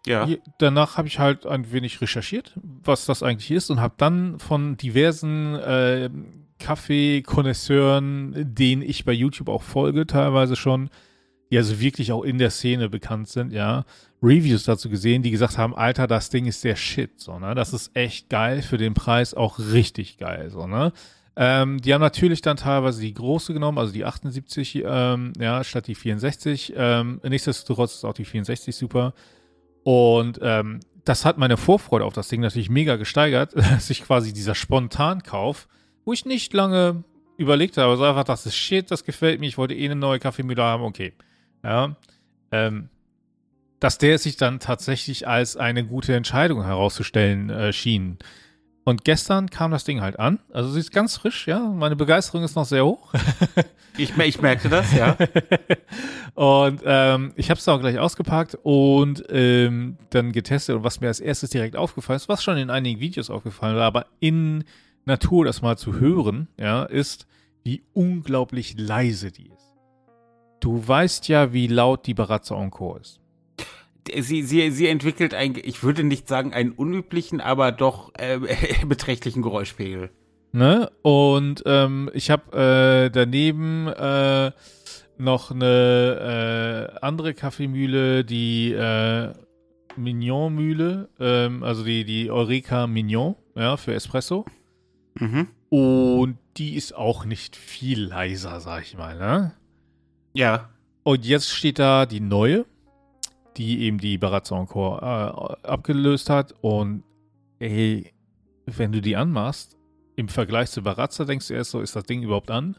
ja. 0.07 0.29
Danach 0.59 0.97
habe 0.97 1.09
ich 1.09 1.19
halt 1.19 1.47
ein 1.47 1.73
wenig 1.73 2.01
recherchiert, 2.01 2.55
was 2.57 3.07
das 3.07 3.23
eigentlich 3.23 3.51
ist 3.51 3.71
und 3.71 3.81
habe 3.81 3.95
dann 3.97 4.39
von 4.39 4.77
diversen 4.77 5.55
äh, 5.57 6.11
Kaffee-Konnoisseuren, 6.59 8.35
denen 8.55 8.83
ich 8.83 9.05
bei 9.05 9.13
YouTube 9.13 9.49
auch 9.49 9.63
folge, 9.63 10.07
teilweise 10.07 10.57
schon, 10.57 10.91
die 11.51 11.59
also 11.59 11.81
wirklich 11.81 12.13
auch 12.13 12.23
in 12.23 12.39
der 12.39 12.51
Szene 12.51 12.89
bekannt 12.89 13.29
sind, 13.29 13.53
ja, 13.53 13.85
Reviews 14.23 14.65
dazu 14.65 14.89
gesehen, 14.91 15.23
die 15.23 15.31
gesagt 15.31 15.59
haben, 15.59 15.75
Alter, 15.75 16.07
das 16.07 16.31
Ding 16.31 16.47
ist 16.47 16.63
der 16.63 16.77
Shit, 16.77 17.19
so, 17.19 17.39
ne? 17.39 17.55
Das 17.55 17.73
ist 17.73 17.97
echt 17.97 18.29
geil, 18.29 18.63
für 18.63 18.77
den 18.77 18.95
Preis 18.95 19.35
auch 19.35 19.59
richtig 19.59 20.19
geil, 20.19 20.51
so, 20.51 20.67
ne? 20.67 20.93
Ähm, 21.37 21.81
die 21.81 21.95
haben 21.95 22.03
natürlich 22.03 22.43
dann 22.43 22.59
teilweise 22.59 23.01
die 23.01 23.15
große 23.15 23.55
genommen, 23.55 23.79
also 23.79 23.93
die 23.93 24.05
78, 24.05 24.83
ähm, 24.85 25.33
ja, 25.39 25.65
statt 25.65 25.87
die 25.87 25.95
64. 25.95 26.75
Ähm, 26.77 27.21
nichtsdestotrotz 27.27 27.95
ist 27.95 28.05
auch 28.05 28.13
die 28.13 28.25
64 28.25 28.77
super. 28.77 29.15
Und 29.83 30.39
ähm, 30.43 30.81
das 31.05 31.25
hat 31.25 31.39
meine 31.39 31.57
Vorfreude 31.57 32.05
auf 32.05 32.13
das 32.13 32.29
Ding 32.29 32.41
natürlich 32.41 32.71
mega 32.71 32.97
gesteigert, 32.97 33.55
dass 33.57 33.91
ich 33.91 34.05
quasi 34.05 34.33
dieser 34.33 34.55
Spontankauf, 34.55 35.69
wo 36.05 36.13
ich 36.13 36.25
nicht 36.25 36.53
lange 36.53 37.05
überlegt 37.37 37.79
habe, 37.79 37.91
also 37.91 38.05
einfach, 38.05 38.25
das 38.25 38.45
ist 38.47 38.57
shit, 38.57 38.91
das 38.91 39.05
gefällt 39.05 39.41
mir, 39.41 39.47
ich 39.47 39.57
wollte 39.57 39.75
eh 39.75 39.87
eine 39.87 39.97
neue 39.97 40.19
Kaffeemühle 40.19 40.63
haben, 40.63 40.83
okay. 40.83 41.15
Ja. 41.65 41.97
Ähm, 42.53 42.91
dass 43.79 43.97
der 43.97 44.19
sich 44.19 44.37
dann 44.37 44.61
tatsächlich 44.61 45.27
als 45.27 45.57
eine 45.57 45.87
gute 45.87 46.15
Entscheidung 46.15 46.63
herauszustellen 46.65 47.49
äh, 47.49 47.73
schien. 47.73 48.19
Und 48.85 49.05
gestern 49.05 49.51
kam 49.51 49.71
das 49.71 49.85
Ding 49.85 50.01
halt 50.01 50.19
an. 50.19 50.41
Also 50.53 50.71
sie 50.71 50.81
ist 50.81 50.91
ganz 50.91 51.17
frisch, 51.17 51.47
ja. 51.47 51.61
Meine 51.61 51.97
Begeisterung 51.97 52.43
ist 52.43 52.57
noch 52.57 52.65
sehr 52.65 52.85
hoch. 52.85 53.13
ich, 53.99 54.17
ich 54.17 54.41
merkte 54.41 54.69
das, 54.69 54.93
ja. 54.95 55.17
und 56.35 56.81
ähm, 56.85 57.33
ich 57.37 57.51
habe 57.51 57.59
es 57.59 57.69
auch 57.69 57.79
gleich 57.79 57.99
ausgepackt 57.99 58.59
und 58.63 59.25
ähm, 59.29 59.99
dann 60.09 60.33
getestet. 60.33 60.77
Und 60.77 60.85
was 60.85 61.01
mir 61.01 61.09
als 61.09 61.21
erstes 61.21 61.51
direkt 61.51 61.77
aufgefallen 61.77 62.17
ist, 62.17 62.29
was 62.29 62.43
schon 62.43 62.57
in 62.57 62.71
einigen 62.71 63.01
Videos 63.01 63.29
aufgefallen 63.29 63.77
war, 63.77 63.87
aber 63.87 64.07
in 64.19 64.65
Natur 65.05 65.45
das 65.45 65.61
mal 65.61 65.77
zu 65.77 66.01
hören, 66.01 66.49
ja, 66.59 66.85
ist, 66.85 67.27
wie 67.63 67.83
unglaublich 67.93 68.77
leise 68.79 69.31
die 69.31 69.49
ist. 69.49 69.75
Du 70.61 70.87
weißt 70.87 71.29
ja, 71.29 71.53
wie 71.53 71.67
laut 71.67 72.07
die 72.07 72.15
Barazza 72.15 72.55
Encore 72.55 73.01
ist 73.01 73.21
sie, 74.19 74.43
sie, 74.43 74.71
sie 74.71 74.89
entwickelt 74.89 75.35
ein, 75.35 75.55
ich 75.63 75.83
würde 75.83 76.05
nicht 76.05 76.29
sagen 76.29 76.53
einen 76.53 76.73
unüblichen, 76.73 77.41
aber 77.41 77.73
doch 77.73 78.13
äh, 78.19 78.39
beträchtlichen 78.87 79.43
Geräuschpegel. 79.43 80.11
Ne? 80.53 80.91
Und 81.03 81.63
ähm, 81.67 82.11
ich 82.13 82.31
habe 82.31 83.07
äh, 83.07 83.11
daneben 83.11 83.87
äh, 83.89 84.51
noch 85.19 85.51
eine 85.51 86.91
äh, 86.93 86.99
andere 87.05 87.35
Kaffeemühle, 87.35 88.25
die 88.25 88.73
äh, 88.73 89.33
Mignon-Mühle, 89.97 91.09
ähm, 91.21 91.63
also 91.63 91.85
die, 91.85 92.05
die 92.05 92.31
Eureka 92.31 92.87
Mignon, 92.87 93.37
ja, 93.55 93.77
für 93.77 93.95
Espresso. 93.95 94.45
Mhm. 95.15 95.49
Und 95.69 96.39
die 96.57 96.75
ist 96.75 96.95
auch 96.95 97.25
nicht 97.25 97.55
viel 97.55 98.03
leiser, 98.03 98.61
sag 98.61 98.83
ich 98.83 98.97
mal, 98.97 99.17
ne? 99.17 99.53
Ja. 100.33 100.71
Und 101.03 101.25
jetzt 101.25 101.51
steht 101.51 101.79
da 101.79 102.07
die 102.07 102.21
neue 102.21 102.67
die 103.61 103.83
eben 103.83 103.99
die 103.99 104.17
Barazza 104.17 104.59
Encore 104.59 105.03
äh, 105.03 105.67
abgelöst 105.69 106.31
hat. 106.31 106.55
Und 106.63 107.03
ey, 107.59 108.11
wenn 108.65 108.91
du 108.91 109.03
die 109.03 109.17
anmachst, 109.17 109.77
im 110.17 110.29
Vergleich 110.29 110.71
zu 110.71 110.81
Barazza 110.81 111.27
denkst 111.27 111.49
du 111.49 111.55
erst 111.55 111.73
so, 111.73 111.83
ist 111.83 111.95
das 111.95 112.05
Ding 112.05 112.23
überhaupt 112.23 112.51
an? 112.51 112.77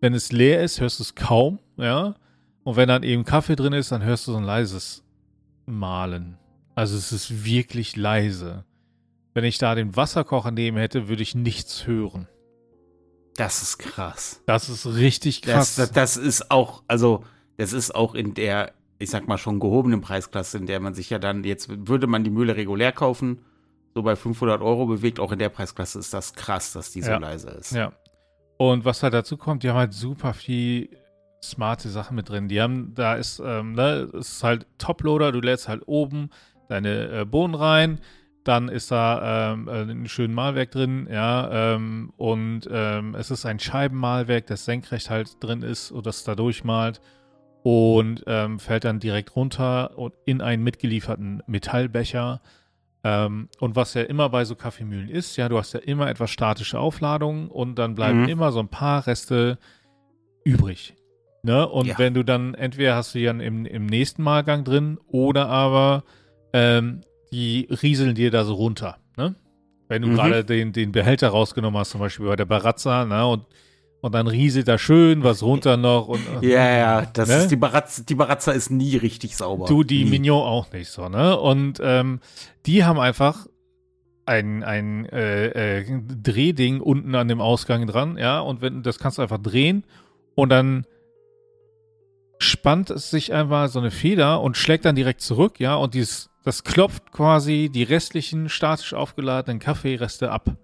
Wenn 0.00 0.12
es 0.12 0.32
leer 0.32 0.64
ist, 0.64 0.80
hörst 0.80 0.98
du 0.98 1.04
es 1.04 1.14
kaum, 1.14 1.60
ja. 1.76 2.16
Und 2.64 2.74
wenn 2.74 2.88
dann 2.88 3.04
eben 3.04 3.24
Kaffee 3.24 3.54
drin 3.54 3.72
ist, 3.72 3.92
dann 3.92 4.02
hörst 4.02 4.26
du 4.26 4.32
so 4.32 4.38
ein 4.38 4.44
leises 4.44 5.04
Malen. 5.66 6.38
Also 6.74 6.96
es 6.96 7.12
ist 7.12 7.44
wirklich 7.44 7.94
leise. 7.94 8.64
Wenn 9.32 9.44
ich 9.44 9.58
da 9.58 9.76
den 9.76 9.94
Wasserkocher 9.94 10.50
neben 10.50 10.76
hätte, 10.76 11.06
würde 11.06 11.22
ich 11.22 11.36
nichts 11.36 11.86
hören. 11.86 12.26
Das 13.36 13.62
ist 13.62 13.78
krass. 13.78 14.42
Das 14.46 14.68
ist 14.68 14.86
richtig 14.86 15.42
krass. 15.42 15.76
Das, 15.76 15.92
das, 15.92 16.14
das 16.14 16.16
ist 16.16 16.50
auch, 16.50 16.82
also, 16.88 17.24
das 17.58 17.72
ist 17.72 17.94
auch 17.94 18.16
in 18.16 18.34
der 18.34 18.74
ich 19.00 19.10
sag 19.10 19.26
mal, 19.26 19.38
schon 19.38 19.60
gehobenen 19.60 20.02
Preisklasse, 20.02 20.58
in 20.58 20.66
der 20.66 20.78
man 20.78 20.92
sich 20.92 21.08
ja 21.08 21.18
dann, 21.18 21.42
jetzt 21.42 21.88
würde 21.88 22.06
man 22.06 22.22
die 22.22 22.30
Mühle 22.30 22.54
regulär 22.54 22.92
kaufen, 22.92 23.40
so 23.94 24.02
bei 24.02 24.14
500 24.14 24.60
Euro 24.60 24.86
bewegt, 24.86 25.18
auch 25.18 25.32
in 25.32 25.38
der 25.38 25.48
Preisklasse 25.48 25.98
ist 25.98 26.12
das 26.12 26.34
krass, 26.34 26.74
dass 26.74 26.92
die 26.92 27.00
so 27.00 27.10
ja. 27.10 27.18
leise 27.18 27.48
ist. 27.48 27.72
Ja. 27.72 27.92
Und 28.58 28.84
was 28.84 29.02
halt 29.02 29.14
dazu 29.14 29.38
kommt, 29.38 29.62
die 29.62 29.70
haben 29.70 29.78
halt 29.78 29.94
super 29.94 30.34
viel 30.34 30.90
smarte 31.42 31.88
Sachen 31.88 32.14
mit 32.14 32.28
drin. 32.28 32.48
Die 32.48 32.60
haben, 32.60 32.92
da 32.94 33.14
ist, 33.14 33.40
ähm, 33.42 33.72
ne, 33.72 34.10
es 34.12 34.32
ist 34.32 34.44
halt 34.44 34.66
Toploader, 34.76 35.32
du 35.32 35.40
lädst 35.40 35.66
halt 35.66 35.82
oben 35.86 36.28
deine 36.68 37.20
äh, 37.20 37.24
Bohnen 37.24 37.54
rein, 37.54 38.00
dann 38.44 38.68
ist 38.68 38.90
da 38.90 39.52
ähm, 39.54 39.66
äh, 39.66 39.90
ein 39.90 40.08
schönes 40.08 40.34
Malwerk 40.34 40.70
drin, 40.72 41.08
ja, 41.10 41.74
ähm, 41.74 42.12
und 42.18 42.68
ähm, 42.70 43.14
es 43.14 43.30
ist 43.30 43.46
ein 43.46 43.58
Scheibenmalwerk, 43.58 44.46
das 44.46 44.66
senkrecht 44.66 45.08
halt 45.08 45.42
drin 45.42 45.62
ist 45.62 45.90
und 45.90 46.04
das 46.04 46.22
da 46.22 46.34
durchmalt 46.34 47.00
und 47.62 48.24
ähm, 48.26 48.58
fällt 48.58 48.84
dann 48.84 49.00
direkt 49.00 49.36
runter 49.36 49.98
und 49.98 50.14
in 50.24 50.40
einen 50.40 50.62
mitgelieferten 50.62 51.42
Metallbecher. 51.46 52.40
Ähm, 53.02 53.48
und 53.58 53.76
was 53.76 53.94
ja 53.94 54.02
immer 54.02 54.28
bei 54.28 54.44
so 54.44 54.54
Kaffeemühlen 54.54 55.08
ist, 55.08 55.36
ja, 55.36 55.48
du 55.48 55.58
hast 55.58 55.72
ja 55.72 55.80
immer 55.80 56.08
etwas 56.08 56.30
statische 56.30 56.78
Aufladungen 56.78 57.48
und 57.48 57.76
dann 57.76 57.94
bleiben 57.94 58.22
mhm. 58.22 58.28
immer 58.28 58.52
so 58.52 58.60
ein 58.60 58.68
paar 58.68 59.06
Reste 59.06 59.58
übrig. 60.44 60.94
Ne? 61.42 61.66
Und 61.66 61.86
ja. 61.86 61.98
wenn 61.98 62.14
du 62.14 62.22
dann, 62.22 62.54
entweder 62.54 62.96
hast 62.96 63.14
du 63.14 63.18
ja 63.18 63.30
im, 63.30 63.64
im 63.64 63.86
nächsten 63.86 64.22
Malgang 64.22 64.64
drin 64.64 64.98
oder 65.06 65.48
aber 65.48 66.04
ähm, 66.52 67.00
die 67.32 67.68
rieseln 67.82 68.14
dir 68.14 68.30
da 68.30 68.44
so 68.44 68.54
runter. 68.54 68.98
Ne? 69.16 69.34
Wenn 69.88 70.02
du 70.02 70.08
mhm. 70.08 70.14
gerade 70.14 70.44
den, 70.44 70.72
den 70.72 70.92
Behälter 70.92 71.28
rausgenommen 71.28 71.78
hast, 71.78 71.90
zum 71.90 72.00
Beispiel 72.00 72.26
bei 72.26 72.36
der 72.36 72.44
Barazza, 72.44 73.06
ne? 73.06 73.26
und 73.26 73.46
und 74.00 74.14
dann 74.14 74.26
rieselt 74.26 74.68
da 74.68 74.78
schön 74.78 75.22
was 75.22 75.42
runter 75.42 75.76
noch. 75.76 76.08
Und, 76.08 76.20
ja, 76.42 76.76
ja, 76.76 77.06
das 77.12 77.28
ne? 77.28 77.36
ist 77.36 77.50
die 77.50 77.56
Barazza, 77.56 78.02
die 78.02 78.14
Barazza 78.14 78.52
ist 78.52 78.70
nie 78.70 78.96
richtig 78.96 79.36
sauber. 79.36 79.66
Du, 79.66 79.84
die 79.84 80.04
nie. 80.04 80.10
Mignon 80.10 80.42
auch 80.42 80.72
nicht 80.72 80.90
so, 80.90 81.08
ne? 81.08 81.38
Und 81.38 81.80
ähm, 81.82 82.20
die 82.66 82.84
haben 82.84 82.98
einfach 82.98 83.46
ein, 84.26 84.62
ein 84.62 85.06
äh, 85.06 85.80
äh, 85.80 86.00
Drehding 86.22 86.80
unten 86.80 87.14
an 87.14 87.28
dem 87.28 87.40
Ausgang 87.40 87.86
dran, 87.86 88.16
ja, 88.16 88.40
und 88.40 88.62
wenn 88.62 88.82
das 88.82 88.98
kannst 88.98 89.18
du 89.18 89.22
einfach 89.22 89.42
drehen 89.42 89.84
und 90.34 90.50
dann 90.50 90.86
spannt 92.38 92.90
es 92.90 93.10
sich 93.10 93.34
einfach 93.34 93.68
so 93.68 93.80
eine 93.80 93.90
Feder 93.90 94.40
und 94.40 94.56
schlägt 94.56 94.84
dann 94.84 94.94
direkt 94.94 95.20
zurück, 95.20 95.58
ja, 95.58 95.74
und 95.74 95.94
dieses, 95.94 96.30
das 96.44 96.64
klopft 96.64 97.12
quasi 97.12 97.70
die 97.72 97.82
restlichen 97.82 98.48
statisch 98.48 98.94
aufgeladenen 98.94 99.58
Kaffeereste 99.58 100.30
ab. 100.30 100.56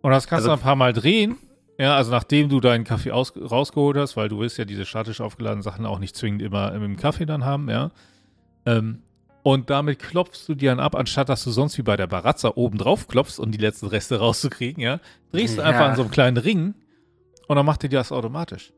Und 0.00 0.10
das 0.10 0.26
kannst 0.26 0.46
also, 0.46 0.56
du 0.56 0.60
ein 0.60 0.64
paar 0.64 0.76
Mal 0.76 0.92
drehen 0.92 1.36
ja, 1.82 1.96
also 1.96 2.12
nachdem 2.12 2.48
du 2.48 2.60
deinen 2.60 2.84
Kaffee 2.84 3.10
aus, 3.10 3.32
rausgeholt 3.36 3.96
hast, 3.96 4.16
weil 4.16 4.28
du 4.28 4.38
willst 4.38 4.56
ja 4.56 4.64
diese 4.64 4.86
statisch 4.86 5.20
aufgeladenen 5.20 5.64
Sachen 5.64 5.84
auch 5.84 5.98
nicht 5.98 6.14
zwingend 6.14 6.40
immer 6.40 6.72
im 6.72 6.96
Kaffee 6.96 7.26
dann 7.26 7.44
haben, 7.44 7.68
ja. 7.68 7.90
Ähm, 8.64 9.02
und 9.42 9.68
damit 9.68 9.98
klopfst 9.98 10.46
du 10.46 10.54
dir 10.54 10.70
dann 10.70 10.78
ab, 10.78 10.94
anstatt 10.94 11.28
dass 11.28 11.42
du 11.42 11.50
sonst 11.50 11.76
wie 11.78 11.82
bei 11.82 11.96
der 11.96 12.06
Barazza 12.06 12.52
oben 12.54 12.78
drauf 12.78 13.08
klopfst, 13.08 13.40
um 13.40 13.50
die 13.50 13.58
letzten 13.58 13.88
Reste 13.88 14.16
rauszukriegen, 14.20 14.80
ja. 14.80 15.00
Drehst 15.32 15.58
du 15.58 15.62
ja. 15.62 15.66
einfach 15.66 15.86
an 15.88 15.96
so 15.96 16.02
einem 16.02 16.12
kleinen 16.12 16.36
Ring 16.36 16.74
und 17.48 17.56
dann 17.56 17.66
macht 17.66 17.82
dir 17.82 17.88
das 17.88 18.12
automatisch. 18.12 18.72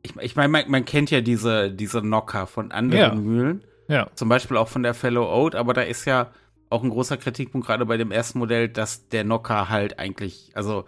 Ich, 0.00 0.16
ich 0.16 0.34
meine, 0.34 0.48
man, 0.48 0.70
man, 0.70 0.86
kennt 0.86 1.10
ja 1.10 1.20
diese, 1.20 1.70
diese 1.70 2.00
Knocker 2.00 2.46
von 2.46 2.72
anderen 2.72 3.02
ja. 3.02 3.14
Mühlen. 3.14 3.62
Ja. 3.88 4.08
Zum 4.14 4.30
Beispiel 4.30 4.56
auch 4.56 4.68
von 4.68 4.82
der 4.82 4.94
Fellow 4.94 5.30
Oat, 5.30 5.54
aber 5.54 5.74
da 5.74 5.82
ist 5.82 6.06
ja 6.06 6.30
auch 6.70 6.82
ein 6.82 6.88
großer 6.88 7.18
Kritikpunkt 7.18 7.66
gerade 7.66 7.84
bei 7.84 7.98
dem 7.98 8.10
ersten 8.10 8.38
Modell, 8.38 8.70
dass 8.70 9.10
der 9.10 9.24
Knocker 9.24 9.68
halt 9.68 9.98
eigentlich, 9.98 10.52
also 10.54 10.86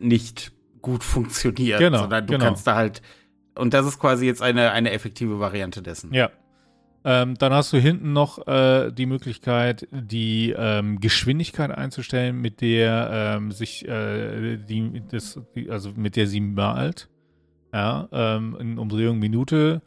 nicht 0.00 0.52
gut 0.82 1.02
funktioniert, 1.02 1.78
genau, 1.78 1.98
sondern 1.98 2.26
du 2.26 2.34
genau. 2.34 2.44
kannst 2.46 2.66
da 2.66 2.76
halt 2.76 3.02
und 3.56 3.74
das 3.74 3.86
ist 3.86 3.98
quasi 3.98 4.26
jetzt 4.26 4.42
eine, 4.42 4.70
eine 4.72 4.92
effektive 4.92 5.40
Variante 5.40 5.82
dessen. 5.82 6.12
Ja. 6.12 6.30
Ähm, 7.04 7.36
dann 7.36 7.52
hast 7.52 7.72
du 7.72 7.78
hinten 7.78 8.12
noch 8.12 8.46
äh, 8.48 8.90
die 8.90 9.06
Möglichkeit, 9.06 9.86
die 9.92 10.54
ähm, 10.56 10.98
Geschwindigkeit 11.00 11.70
einzustellen, 11.70 12.40
mit 12.40 12.60
der 12.60 13.36
ähm, 13.36 13.52
sich 13.52 13.86
äh, 13.86 14.56
die, 14.56 15.02
das, 15.08 15.40
die, 15.54 15.70
also 15.70 15.92
mit 15.94 16.16
der 16.16 16.26
sie 16.26 16.40
malt. 16.40 17.08
Ja, 17.72 18.08
ähm, 18.10 18.56
in 18.58 18.78
Umdrehung 18.78 19.18
Minute. 19.18 19.82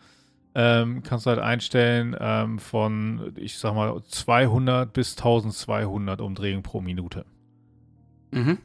ähm, 0.56 1.04
kannst 1.04 1.25
du 1.25 1.32
halt 1.32 1.39
einstellen 1.39 2.16
ähm, 2.20 2.60
von, 2.60 3.34
ich 3.36 3.58
sag 3.58 3.74
mal, 3.75 4.01
200 4.04 4.92
bis 4.94 5.18
1200 5.18 6.22
Umdrehungen 6.22 6.63
pro 6.63 6.82
Minute. 6.82 7.25
Mhm. 8.32 8.60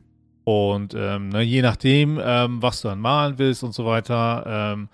Und 0.45 0.95
ähm, 0.95 1.31
ne, 1.31 1.41
je 1.41 1.63
nachdem, 1.63 2.21
ähm, 2.23 2.61
was 2.61 2.83
du 2.83 2.89
dann 2.89 3.01
malen 3.01 3.39
willst 3.39 3.65
und 3.65 3.73
so 3.73 3.87
weiter, 3.87 4.45
ähm, 4.47 4.89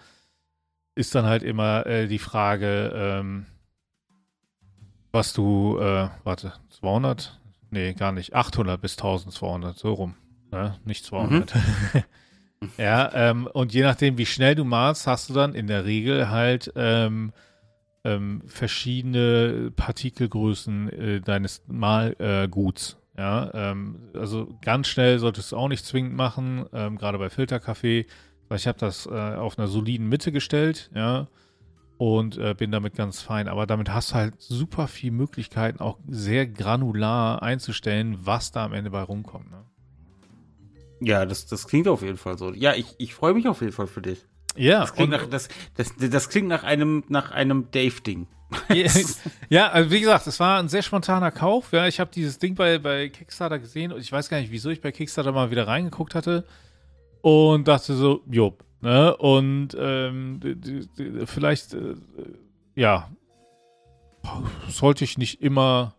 ist 0.94 1.14
dann 1.14 1.24
halt 1.26 1.42
immer 1.42 1.86
äh, 1.86 2.06
die 2.06 2.18
Frage, 2.18 2.92
ähm, 2.94 3.46
was 5.12 5.32
du, 5.32 5.78
äh, 5.78 6.08
warte, 6.22 6.52
200? 6.80 7.40
Nee, 7.70 7.94
gar 7.94 8.12
nicht. 8.12 8.34
800 8.34 8.80
bis 8.80 8.92
1200, 8.96 9.76
so 9.76 9.92
rum. 9.92 10.14
Ne? 10.52 10.78
Nicht 10.84 11.04
200. 11.04 11.54
Mhm. 11.54 12.02
ja, 12.78 13.10
ähm, 13.14 13.46
und 13.46 13.74
je 13.74 13.82
nachdem, 13.82 14.18
wie 14.18 14.26
schnell 14.26 14.54
du 14.54 14.64
malst, 14.64 15.08
hast 15.08 15.30
du 15.30 15.34
dann 15.34 15.54
in 15.54 15.66
der 15.66 15.84
Regel 15.84 16.30
halt 16.30 16.72
ähm, 16.76 17.32
verschiedene 18.46 19.72
Partikelgrößen 19.76 20.88
äh, 20.90 21.20
deines 21.20 21.62
Malguts. 21.66 22.99
Ja, 23.20 23.50
ähm, 23.52 24.08
also 24.14 24.48
ganz 24.62 24.88
schnell 24.88 25.18
solltest 25.18 25.52
du 25.52 25.56
auch 25.58 25.68
nicht 25.68 25.84
zwingend 25.84 26.16
machen, 26.16 26.64
ähm, 26.72 26.96
gerade 26.96 27.18
bei 27.18 27.28
Filterkaffee. 27.28 28.06
Ich 28.54 28.66
habe 28.66 28.78
das 28.78 29.04
äh, 29.04 29.10
auf 29.10 29.58
einer 29.58 29.68
soliden 29.68 30.08
Mitte 30.08 30.32
gestellt, 30.32 30.90
ja, 30.94 31.28
und 31.98 32.38
äh, 32.38 32.54
bin 32.56 32.72
damit 32.72 32.94
ganz 32.94 33.20
fein. 33.20 33.46
Aber 33.46 33.66
damit 33.66 33.92
hast 33.92 34.12
du 34.12 34.14
halt 34.14 34.40
super 34.40 34.88
viele 34.88 35.12
Möglichkeiten, 35.12 35.80
auch 35.80 35.98
sehr 36.08 36.46
granular 36.46 37.42
einzustellen, 37.42 38.16
was 38.22 38.52
da 38.52 38.64
am 38.64 38.72
Ende 38.72 38.88
bei 38.88 39.02
rumkommt. 39.02 39.50
Ne? 39.50 39.66
Ja, 41.02 41.26
das, 41.26 41.44
das 41.44 41.68
klingt 41.68 41.88
auf 41.88 42.00
jeden 42.00 42.16
Fall 42.16 42.38
so. 42.38 42.54
Ja, 42.54 42.72
ich, 42.72 42.94
ich 42.96 43.12
freue 43.12 43.34
mich 43.34 43.46
auf 43.48 43.60
jeden 43.60 43.74
Fall 43.74 43.86
für 43.86 44.00
dich. 44.00 44.24
Ja, 44.56 44.80
das 44.80 44.94
klingt, 44.94 45.10
nach, 45.10 45.26
das, 45.26 45.50
das, 45.74 45.92
das 45.98 46.30
klingt 46.30 46.48
nach 46.48 46.64
einem, 46.64 47.04
nach 47.08 47.32
einem 47.32 47.70
Dave-Ding. 47.70 48.28
ja, 49.48 49.68
also 49.68 49.90
wie 49.90 50.00
gesagt, 50.00 50.26
es 50.26 50.40
war 50.40 50.58
ein 50.58 50.68
sehr 50.68 50.82
spontaner 50.82 51.30
Kauf. 51.30 51.72
Ja, 51.72 51.86
ich 51.86 52.00
habe 52.00 52.10
dieses 52.12 52.38
Ding 52.38 52.54
bei, 52.54 52.78
bei 52.78 53.08
Kickstarter 53.08 53.58
gesehen 53.58 53.92
und 53.92 54.00
ich 54.00 54.10
weiß 54.10 54.28
gar 54.28 54.40
nicht, 54.40 54.50
wieso 54.50 54.70
ich 54.70 54.80
bei 54.80 54.92
Kickstarter 54.92 55.32
mal 55.32 55.50
wieder 55.50 55.66
reingeguckt 55.66 56.14
hatte 56.14 56.44
und 57.22 57.68
dachte 57.68 57.94
so, 57.94 58.22
jo, 58.30 58.56
ne? 58.80 59.16
Und 59.16 59.76
ähm, 59.78 60.40
vielleicht, 61.26 61.74
äh, 61.74 61.94
ja, 62.74 63.10
sollte 64.68 65.04
ich 65.04 65.18
nicht 65.18 65.42
immer 65.42 65.94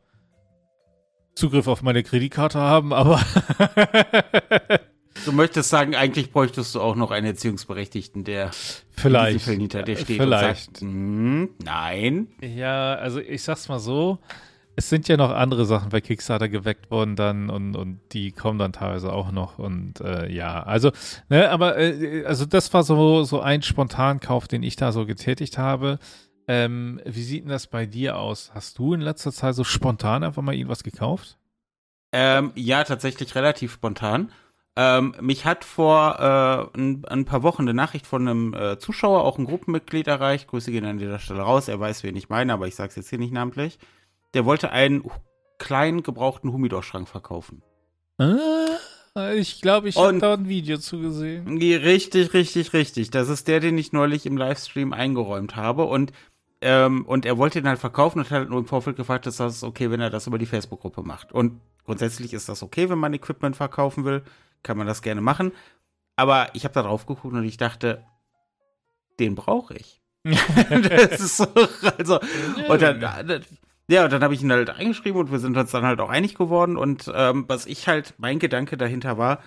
Zugriff 1.36 1.68
auf 1.68 1.82
meine 1.82 2.04
Kreditkarte 2.04 2.60
haben, 2.60 2.94
aber 2.94 3.22
Du 5.26 5.32
möchtest 5.32 5.70
sagen, 5.70 5.96
eigentlich 5.96 6.32
bräuchtest 6.32 6.74
du 6.74 6.82
auch 6.82 6.96
noch 6.96 7.12
einen 7.12 7.28
Erziehungsberechtigten, 7.28 8.24
der 8.24 8.52
vielleicht 8.92 9.46
hinter 9.46 9.84
dir 9.84 9.96
steht 9.98 10.18
vielleicht. 10.18 10.68
und 10.68 10.76
sagt, 10.78 10.82
hm, 10.82 11.50
nein. 11.64 12.28
Ja, 12.42 12.96
also 12.96 13.20
ich 13.20 13.44
sag's 13.44 13.70
mal 13.70 13.80
so, 13.80 14.20
es 14.76 14.90
sind 14.90 15.08
ja 15.08 15.18
noch 15.18 15.32
andere 15.32 15.66
Sachen 15.66 15.90
bei 15.90 16.02
Kickstarter 16.02 16.50
geweckt 16.50 16.90
worden 16.90 17.16
dann 17.16 17.50
und, 17.50 17.76
und 17.76 18.00
die 18.14 18.32
kommen 18.32 18.58
dann 18.58 18.74
teilweise 18.74 19.14
auch 19.14 19.32
noch 19.32 19.60
und 19.60 20.02
äh, 20.02 20.28
ja, 20.32 20.64
also, 20.64 20.92
ne, 21.30 21.50
aber 21.50 21.78
äh, 21.78 22.26
also 22.26 22.46
das 22.46 22.74
war 22.74 22.84
so, 22.84 23.24
so 23.24 23.42
ein 23.42 23.62
Spontankauf, 23.62 24.48
den 24.48 24.64
ich 24.64 24.76
da 24.76 24.92
so 24.92 25.06
getätigt 25.06 25.58
habe. 25.58 26.00
Ähm, 26.48 27.00
wie 27.06 27.24
sieht 27.24 27.44
denn 27.44 27.50
das 27.50 27.68
bei 27.68 27.86
dir 27.86 28.18
aus? 28.18 28.52
Hast 28.56 28.80
du 28.80 28.94
in 28.94 29.02
letzter 29.02 29.32
Zeit 29.32 29.56
so 29.56 29.64
spontan 29.64 30.24
einfach 30.24 30.42
mal 30.42 30.56
irgendwas 30.56 30.84
gekauft? 30.84 31.38
Ähm, 32.12 32.52
ja, 32.56 32.84
tatsächlich 32.84 33.36
relativ 33.36 33.74
spontan. 33.74 34.32
Ähm, 34.78 35.16
mich 35.20 35.46
hat 35.46 35.66
vor 35.66 36.72
äh, 36.74 36.78
ein, 36.78 37.04
ein, 37.06 37.26
paar 37.26 37.44
Wochen 37.44 37.64
eine 37.64 37.74
Nachricht 37.74 38.08
von 38.08 38.28
einem 38.28 38.54
äh, 38.54 38.78
Zuschauer, 38.80 39.24
auch 39.24 39.38
ein 39.38 39.46
Gruppenmitglied 39.46 40.08
erreicht. 40.08 40.48
Grüße 40.48 40.72
gehen 40.72 40.86
an 40.86 40.98
dieser 40.98 41.20
Stelle 41.20 41.42
raus. 41.42 41.68
Er 41.68 41.80
weiß, 41.80 42.04
wen 42.04 42.16
ich 42.16 42.30
meine, 42.30 42.54
aber 42.54 42.68
ich 42.68 42.76
sage 42.76 42.90
es 42.90 42.96
jetzt 42.96 43.10
hier 43.10 43.20
nicht 43.20 43.34
namentlich. 43.34 43.80
Der 44.34 44.46
wollte 44.46 44.72
einen 44.72 45.04
kleinen 45.58 46.04
gebrauchten 46.04 46.54
Humidor-Schrank 46.54 47.10
verkaufen. 47.10 47.64
Ah, 48.18 49.34
ich 49.34 49.60
glaube, 49.60 49.90
ich 49.90 49.98
habe 49.98 50.20
da 50.20 50.36
ein 50.36 50.48
Video 50.48 50.78
zugesehen. 50.78 51.58
Richtig, 51.58 52.34
richtig, 52.34 52.72
richtig. 52.72 53.12
Das 53.12 53.28
ist 53.28 53.50
der, 53.50 53.60
den 53.60 53.78
ich 53.78 53.92
neulich 53.92 54.26
im 54.26 54.38
Livestream 54.38 54.94
eingeräumt 54.94 55.58
habe. 55.58 55.84
Und 55.84 56.14
ähm, 56.62 57.06
und 57.08 57.26
er 57.26 57.38
wollte 57.38 57.60
ihn 57.60 57.68
halt 57.68 57.80
verkaufen 57.80 58.20
und 58.20 58.26
hat 58.26 58.38
halt 58.38 58.50
nur 58.50 58.60
im 58.60 58.68
Vorfeld 58.68 58.96
gefragt, 58.96 59.26
dass 59.26 59.38
das 59.38 59.64
okay, 59.64 59.90
wenn 59.90 60.00
er 60.00 60.12
das 60.12 60.28
über 60.28 60.38
die 60.38 60.46
Facebook-Gruppe 60.46 61.02
macht. 61.02 61.34
Und 61.34 61.60
grundsätzlich 61.86 62.34
ist 62.34 62.48
das 62.48 62.62
okay, 62.64 62.90
wenn 62.90 63.00
man 63.00 63.14
Equipment 63.14 63.56
verkaufen 63.56 64.06
will 64.06 64.22
kann 64.64 64.78
man 64.78 64.88
das 64.88 65.02
gerne 65.02 65.22
machen. 65.22 65.52
Aber 66.16 66.50
ich 66.54 66.64
habe 66.64 66.74
da 66.74 66.84
drauf 66.84 67.06
geguckt 67.06 67.34
und 67.34 67.44
ich 67.44 67.58
dachte, 67.58 68.06
den 69.20 69.36
brauche 69.36 69.76
ich. 69.76 70.02
das 70.24 71.20
ist 71.20 71.38
so, 71.38 71.48
also, 71.98 72.20
und 72.70 72.82
dann, 72.82 73.44
ja, 73.88 74.04
und 74.04 74.14
dann 74.14 74.24
habe 74.24 74.34
ich 74.34 74.42
ihn 74.42 74.52
halt 74.52 74.70
eingeschrieben 74.70 75.20
und 75.20 75.32
wir 75.32 75.40
sind 75.40 75.58
uns 75.58 75.72
dann 75.72 75.84
halt 75.84 76.00
auch 76.00 76.10
einig 76.10 76.36
geworden. 76.36 76.78
Und 76.78 77.12
ähm, 77.14 77.46
was 77.48 77.66
ich 77.66 77.88
halt, 77.88 78.14
mein 78.18 78.40
Gedanke 78.40 78.78
dahinter 78.78 79.18
war, 79.18 79.42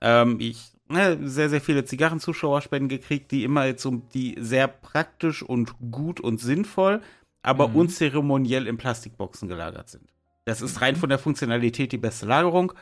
ähm, 0.00 0.38
ich 0.38 0.72
ne, 0.88 1.18
sehr, 1.22 1.48
sehr 1.48 1.60
viele 1.60 1.84
Zigarrenzuschauerspenden 1.84 2.88
gekriegt, 2.88 3.30
die 3.32 3.44
immer 3.44 3.64
jetzt 3.66 3.82
so, 3.82 3.90
die 4.14 4.36
sehr 4.38 4.68
praktisch 4.68 5.42
und 5.42 5.74
gut 5.90 6.20
und 6.20 6.38
sinnvoll, 6.38 7.00
aber 7.42 7.68
mhm. 7.68 7.76
unzeremoniell 7.76 8.66
in 8.66 8.76
Plastikboxen 8.76 9.48
gelagert 9.48 9.88
sind. 9.88 10.08
Das 10.44 10.60
ist 10.60 10.80
rein 10.80 10.96
von 10.96 11.08
der 11.08 11.18
Funktionalität 11.18 11.92
die 11.92 11.98
beste 11.98 12.26
Lagerung 12.26 12.72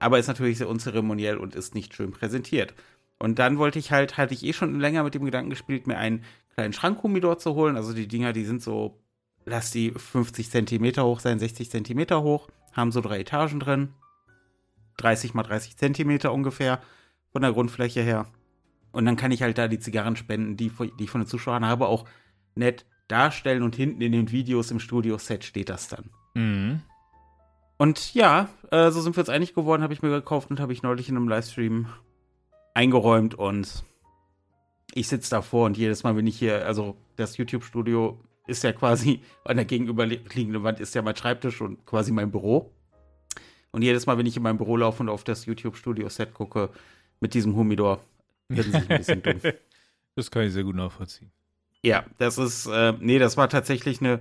aber 0.00 0.18
ist 0.18 0.26
natürlich 0.26 0.58
sehr 0.58 0.68
unzeremoniell 0.68 1.36
und 1.36 1.54
ist 1.54 1.74
nicht 1.74 1.94
schön 1.94 2.10
präsentiert. 2.10 2.74
Und 3.18 3.38
dann 3.38 3.58
wollte 3.58 3.78
ich 3.78 3.92
halt, 3.92 4.16
hatte 4.16 4.34
ich 4.34 4.44
eh 4.44 4.54
schon 4.54 4.80
länger 4.80 5.04
mit 5.04 5.14
dem 5.14 5.24
Gedanken 5.24 5.50
gespielt, 5.50 5.86
mir 5.86 5.98
einen 5.98 6.24
kleinen 6.54 6.72
Schrankhumidor 6.72 7.38
zu 7.38 7.54
holen. 7.54 7.76
Also 7.76 7.92
die 7.92 8.08
Dinger, 8.08 8.32
die 8.32 8.44
sind 8.44 8.62
so, 8.62 8.98
lass 9.44 9.70
die 9.70 9.92
50 9.92 10.50
Zentimeter 10.50 11.04
hoch 11.04 11.20
sein, 11.20 11.38
60 11.38 11.70
Zentimeter 11.70 12.22
hoch, 12.22 12.48
haben 12.72 12.92
so 12.92 13.02
drei 13.02 13.20
Etagen 13.20 13.60
drin. 13.60 13.90
30 14.96 15.34
mal 15.34 15.42
30 15.42 15.76
Zentimeter 15.76 16.32
ungefähr 16.32 16.80
von 17.30 17.42
der 17.42 17.52
Grundfläche 17.52 18.00
her. 18.00 18.26
Und 18.92 19.04
dann 19.04 19.16
kann 19.16 19.32
ich 19.32 19.42
halt 19.42 19.58
da 19.58 19.68
die 19.68 19.78
Zigarrenspenden, 19.78 20.56
die, 20.56 20.72
die 20.98 21.04
ich 21.04 21.10
von 21.10 21.20
den 21.20 21.28
Zuschauern 21.28 21.64
habe, 21.64 21.86
auch 21.86 22.06
nett 22.54 22.86
darstellen 23.06 23.62
und 23.62 23.76
hinten 23.76 24.00
in 24.00 24.12
den 24.12 24.32
Videos 24.32 24.70
im 24.70 24.80
Studio-Set 24.80 25.44
steht 25.44 25.68
das 25.68 25.88
dann. 25.88 26.10
Mhm. 26.34 26.80
Und 27.80 28.12
ja, 28.12 28.50
äh, 28.70 28.90
so 28.90 29.00
sind 29.00 29.16
wir 29.16 29.22
uns 29.22 29.30
einig 29.30 29.54
geworden, 29.54 29.82
habe 29.82 29.94
ich 29.94 30.02
mir 30.02 30.10
gekauft 30.10 30.50
und 30.50 30.60
habe 30.60 30.74
ich 30.74 30.82
neulich 30.82 31.08
in 31.08 31.16
einem 31.16 31.28
Livestream 31.28 31.86
eingeräumt 32.74 33.34
und 33.34 33.84
ich 34.92 35.08
sitze 35.08 35.30
davor 35.30 35.64
und 35.64 35.78
jedes 35.78 36.02
Mal, 36.02 36.14
wenn 36.14 36.26
ich 36.26 36.38
hier, 36.38 36.66
also 36.66 36.94
das 37.16 37.38
YouTube-Studio 37.38 38.22
ist 38.46 38.64
ja 38.64 38.74
quasi 38.74 39.22
an 39.46 39.56
der 39.56 39.64
gegenüberliegenden 39.64 40.62
Wand 40.62 40.78
ist 40.78 40.94
ja 40.94 41.00
mein 41.00 41.16
Schreibtisch 41.16 41.62
und 41.62 41.86
quasi 41.86 42.12
mein 42.12 42.30
Büro. 42.30 42.70
Und 43.70 43.80
jedes 43.80 44.04
Mal, 44.04 44.18
wenn 44.18 44.26
ich 44.26 44.36
in 44.36 44.42
meinem 44.42 44.58
Büro 44.58 44.76
laufe 44.76 45.02
und 45.02 45.08
auf 45.08 45.24
das 45.24 45.46
YouTube-Studio-Set 45.46 46.34
gucke, 46.34 46.68
mit 47.20 47.32
diesem 47.32 47.56
Humidor, 47.56 48.04
werden 48.48 48.72
sich 48.72 48.90
ein 48.90 48.98
bisschen 48.98 49.22
dumm. 49.22 49.40
Das 50.16 50.30
kann 50.30 50.42
ich 50.42 50.52
sehr 50.52 50.64
gut 50.64 50.76
nachvollziehen. 50.76 51.32
Ja, 51.82 52.04
das 52.18 52.36
ist, 52.36 52.66
äh, 52.66 52.92
nee, 53.00 53.18
das 53.18 53.38
war 53.38 53.48
tatsächlich 53.48 54.02
eine, 54.02 54.20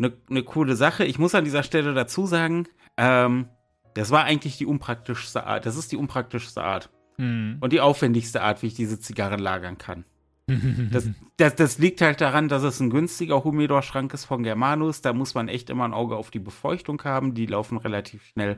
eine, 0.00 0.12
eine 0.28 0.42
coole 0.42 0.76
Sache. 0.76 1.04
Ich 1.04 1.18
muss 1.18 1.34
an 1.34 1.44
dieser 1.44 1.62
Stelle 1.62 1.94
dazu 1.94 2.26
sagen, 2.26 2.66
ähm, 2.96 3.48
das 3.94 4.10
war 4.10 4.24
eigentlich 4.24 4.56
die 4.56 4.66
unpraktischste 4.66 5.46
Art. 5.46 5.66
Das 5.66 5.76
ist 5.76 5.92
die 5.92 5.96
unpraktischste 5.96 6.62
Art. 6.62 6.90
Mhm. 7.18 7.58
Und 7.60 7.72
die 7.72 7.80
aufwendigste 7.80 8.42
Art, 8.42 8.62
wie 8.62 8.68
ich 8.68 8.74
diese 8.74 8.98
Zigarren 8.98 9.40
lagern 9.40 9.78
kann. 9.78 10.04
das, 10.90 11.08
das, 11.36 11.54
das, 11.54 11.78
liegt 11.78 12.00
halt 12.00 12.20
daran, 12.20 12.48
dass 12.48 12.62
es 12.62 12.80
ein 12.80 12.90
günstiger 12.90 13.44
Humidor-Schrank 13.44 14.12
ist 14.14 14.24
von 14.24 14.42
Germanus. 14.42 15.00
Da 15.00 15.12
muss 15.12 15.34
man 15.34 15.48
echt 15.48 15.70
immer 15.70 15.84
ein 15.84 15.94
Auge 15.94 16.16
auf 16.16 16.30
die 16.30 16.40
Befeuchtung 16.40 17.02
haben. 17.04 17.34
Die 17.34 17.46
laufen 17.46 17.78
relativ 17.78 18.24
schnell 18.24 18.56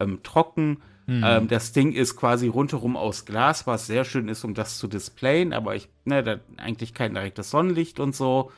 ähm, 0.00 0.22
trocken. 0.22 0.82
Mhm. 1.06 1.24
Ähm, 1.24 1.48
das 1.48 1.72
Ding 1.72 1.92
ist 1.92 2.16
quasi 2.16 2.48
rundherum 2.48 2.96
aus 2.96 3.24
Glas, 3.24 3.66
was 3.66 3.86
sehr 3.86 4.04
schön 4.04 4.28
ist, 4.28 4.44
um 4.44 4.54
das 4.54 4.78
zu 4.78 4.86
displayen. 4.86 5.52
Aber 5.52 5.74
ich, 5.74 5.88
ne, 6.04 6.22
da 6.22 6.40
eigentlich 6.56 6.94
kein 6.94 7.14
direktes 7.14 7.50
Sonnenlicht 7.50 8.00
und 8.00 8.14
so. 8.14 8.50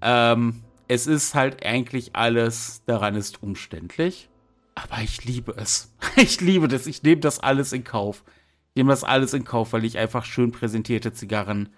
Ähm, 0.00 0.62
es 0.92 1.06
ist 1.06 1.34
halt 1.34 1.64
eigentlich 1.64 2.14
alles 2.14 2.82
daran 2.84 3.14
ist 3.14 3.42
umständlich. 3.42 4.28
Aber 4.74 5.02
ich 5.02 5.24
liebe 5.24 5.54
es. 5.56 5.90
Ich 6.16 6.40
liebe 6.40 6.68
das. 6.68 6.86
Ich 6.86 7.02
nehme 7.02 7.20
das 7.20 7.40
alles 7.40 7.72
in 7.72 7.84
Kauf. 7.84 8.24
Ich 8.70 8.76
nehme 8.76 8.90
das 8.90 9.02
alles 9.02 9.32
in 9.32 9.44
Kauf, 9.44 9.72
weil 9.72 9.84
ich 9.84 9.96
einfach 9.96 10.26
schön 10.26 10.52
präsentierte 10.52 11.12
Zigarren, 11.12 11.70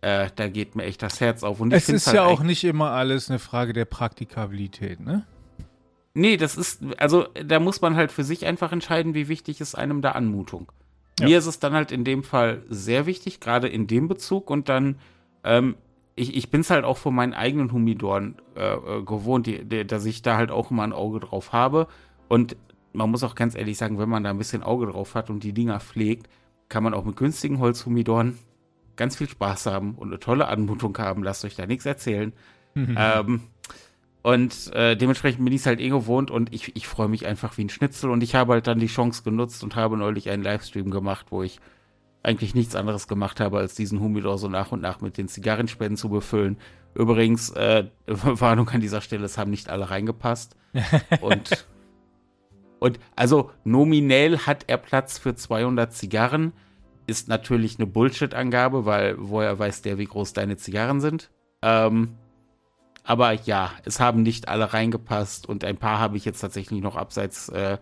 äh, 0.00 0.30
da 0.34 0.48
geht 0.48 0.74
mir 0.74 0.84
echt 0.84 1.02
das 1.02 1.20
Herz 1.20 1.44
auf. 1.44 1.60
Und 1.60 1.72
es 1.72 1.88
ist 1.88 2.08
halt 2.08 2.16
ja 2.16 2.24
auch 2.24 2.42
nicht 2.42 2.64
immer 2.64 2.90
alles 2.90 3.30
eine 3.30 3.38
Frage 3.38 3.72
der 3.72 3.84
Praktikabilität, 3.84 5.00
ne? 5.00 5.24
Nee, 6.14 6.36
das 6.36 6.56
ist, 6.56 6.82
also 6.96 7.28
da 7.34 7.60
muss 7.60 7.80
man 7.80 7.94
halt 7.94 8.10
für 8.10 8.24
sich 8.24 8.44
einfach 8.44 8.72
entscheiden, 8.72 9.14
wie 9.14 9.28
wichtig 9.28 9.60
ist 9.60 9.76
einem 9.76 10.02
da 10.02 10.12
Anmutung. 10.12 10.72
Ja. 11.20 11.26
Mir 11.26 11.38
ist 11.38 11.46
es 11.46 11.60
dann 11.60 11.74
halt 11.74 11.92
in 11.92 12.02
dem 12.02 12.24
Fall 12.24 12.62
sehr 12.68 13.06
wichtig, 13.06 13.38
gerade 13.38 13.68
in 13.68 13.86
dem 13.86 14.08
Bezug. 14.08 14.50
Und 14.50 14.68
dann, 14.68 14.98
ähm, 15.44 15.76
ich, 16.18 16.36
ich 16.36 16.50
bin 16.50 16.62
es 16.62 16.70
halt 16.70 16.84
auch 16.84 16.98
von 16.98 17.14
meinen 17.14 17.34
eigenen 17.34 17.72
Humidoren 17.72 18.36
äh, 18.56 18.74
äh, 18.74 19.02
gewohnt, 19.02 19.46
die, 19.46 19.64
die, 19.64 19.86
dass 19.86 20.04
ich 20.04 20.22
da 20.22 20.36
halt 20.36 20.50
auch 20.50 20.70
immer 20.70 20.82
ein 20.82 20.92
Auge 20.92 21.20
drauf 21.20 21.52
habe. 21.52 21.86
Und 22.28 22.56
man 22.92 23.10
muss 23.10 23.22
auch 23.22 23.34
ganz 23.34 23.54
ehrlich 23.54 23.78
sagen, 23.78 23.98
wenn 23.98 24.08
man 24.08 24.24
da 24.24 24.30
ein 24.30 24.38
bisschen 24.38 24.62
Auge 24.62 24.86
drauf 24.86 25.14
hat 25.14 25.30
und 25.30 25.44
die 25.44 25.52
Dinger 25.52 25.80
pflegt, 25.80 26.28
kann 26.68 26.82
man 26.82 26.94
auch 26.94 27.04
mit 27.04 27.16
günstigen 27.16 27.60
Holzhumidoren 27.60 28.38
ganz 28.96 29.16
viel 29.16 29.28
Spaß 29.28 29.66
haben 29.66 29.94
und 29.94 30.08
eine 30.08 30.18
tolle 30.18 30.48
Anmutung 30.48 30.96
haben. 30.98 31.22
Lasst 31.22 31.44
euch 31.44 31.54
da 31.54 31.66
nichts 31.66 31.86
erzählen. 31.86 32.32
ähm, 32.74 33.42
und 34.22 34.72
äh, 34.74 34.96
dementsprechend 34.96 35.44
bin 35.44 35.54
ich 35.54 35.62
es 35.62 35.66
halt 35.66 35.80
eh 35.80 35.88
gewohnt 35.88 36.30
und 36.30 36.52
ich, 36.52 36.76
ich 36.76 36.86
freue 36.86 37.08
mich 37.08 37.26
einfach 37.26 37.56
wie 37.56 37.64
ein 37.64 37.70
Schnitzel. 37.70 38.10
Und 38.10 38.22
ich 38.22 38.34
habe 38.34 38.54
halt 38.54 38.66
dann 38.66 38.80
die 38.80 38.88
Chance 38.88 39.22
genutzt 39.22 39.62
und 39.62 39.76
habe 39.76 39.96
neulich 39.96 40.28
einen 40.28 40.42
Livestream 40.42 40.90
gemacht, 40.90 41.26
wo 41.30 41.42
ich 41.42 41.60
eigentlich 42.22 42.54
nichts 42.54 42.74
anderes 42.74 43.08
gemacht 43.08 43.40
habe, 43.40 43.58
als 43.58 43.74
diesen 43.74 44.00
Humidor 44.00 44.38
so 44.38 44.48
nach 44.48 44.72
und 44.72 44.82
nach 44.82 45.00
mit 45.00 45.16
den 45.16 45.28
Zigarrenspenden 45.28 45.96
zu 45.96 46.08
befüllen. 46.08 46.58
Übrigens, 46.94 47.50
äh, 47.50 47.86
Warnung 48.06 48.68
an 48.70 48.80
dieser 48.80 49.00
Stelle, 49.00 49.24
es 49.24 49.38
haben 49.38 49.50
nicht 49.50 49.70
alle 49.70 49.90
reingepasst. 49.90 50.56
und, 51.20 51.66
und 52.80 52.98
also 53.16 53.50
nominell 53.64 54.38
hat 54.38 54.64
er 54.66 54.78
Platz 54.78 55.18
für 55.18 55.34
200 55.34 55.92
Zigarren. 55.92 56.52
Ist 57.06 57.28
natürlich 57.28 57.78
eine 57.78 57.86
Bullshit-Angabe, 57.86 58.84
weil 58.84 59.16
woher 59.18 59.58
weiß 59.58 59.82
der, 59.82 59.98
wie 59.98 60.04
groß 60.04 60.34
deine 60.34 60.56
Zigarren 60.56 61.00
sind. 61.00 61.30
Ähm, 61.62 62.16
aber 63.04 63.32
ja, 63.32 63.72
es 63.84 64.00
haben 64.00 64.22
nicht 64.22 64.48
alle 64.48 64.74
reingepasst 64.74 65.48
und 65.48 65.64
ein 65.64 65.78
paar 65.78 65.98
habe 65.98 66.18
ich 66.18 66.26
jetzt 66.26 66.40
tatsächlich 66.40 66.82
noch 66.82 66.94
abseits 66.94 67.48
äh, 67.48 67.78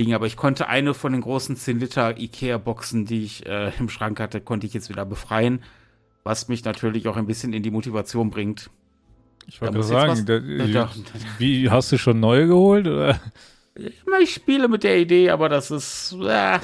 liegen. 0.00 0.14
Aber 0.14 0.26
ich 0.26 0.36
konnte 0.36 0.68
eine 0.68 0.94
von 0.94 1.12
den 1.12 1.20
großen 1.20 1.56
10 1.56 1.78
Liter 1.78 2.18
Ikea-Boxen, 2.18 3.06
die 3.06 3.24
ich 3.24 3.46
äh, 3.46 3.72
im 3.78 3.88
Schrank 3.88 4.18
hatte, 4.18 4.40
konnte 4.40 4.66
ich 4.66 4.74
jetzt 4.74 4.88
wieder 4.88 5.04
befreien. 5.04 5.62
Was 6.24 6.48
mich 6.48 6.64
natürlich 6.64 7.08
auch 7.08 7.16
ein 7.16 7.26
bisschen 7.26 7.52
in 7.52 7.62
die 7.62 7.70
Motivation 7.70 8.30
bringt. 8.30 8.70
Ich 9.46 9.60
wollte 9.60 9.82
sagen, 9.82 10.26
da, 10.26 10.38
da, 10.38 10.90
wie 11.38 11.70
hast 11.70 11.90
du 11.92 11.98
schon 11.98 12.20
neue 12.20 12.46
geholt? 12.46 12.86
Oder? 12.86 13.20
Ich 14.20 14.34
spiele 14.34 14.68
mit 14.68 14.84
der 14.84 14.98
Idee, 14.98 15.30
aber 15.30 15.48
das 15.48 15.70
ist 15.70 16.14
äh, 16.20 16.58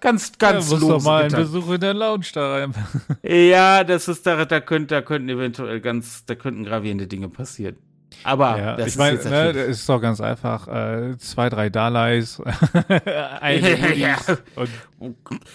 ganz, 0.00 0.38
ganz 0.38 0.70
ja, 0.70 0.76
muss 0.76 0.86
doch 0.86 1.02
mal 1.02 1.24
einen 1.24 1.34
Besuch 1.34 1.72
in 1.72 1.80
der 1.80 1.94
Lounge 1.94 2.26
da 2.34 2.52
rein. 2.52 2.74
ja, 3.22 3.82
das 3.84 4.06
ist 4.06 4.26
da, 4.26 4.44
da, 4.44 4.60
könnt, 4.60 4.90
da 4.90 5.00
könnten 5.00 5.28
eventuell 5.28 5.80
ganz, 5.80 6.24
da 6.26 6.34
könnten 6.34 6.64
gravierende 6.64 7.06
Dinge 7.06 7.28
passieren. 7.28 7.76
Aber 8.24 8.58
ja, 8.58 8.78
ich 8.78 8.96
meine, 8.96 9.16
ne, 9.18 9.52
das 9.52 9.68
ist 9.68 9.88
doch 9.88 10.00
ganz 10.00 10.20
einfach. 10.20 10.68
Äh, 10.68 11.16
zwei, 11.18 11.48
drei 11.48 11.70
Dalais, 11.70 12.40
eine 13.40 13.94
ja, 13.96 14.16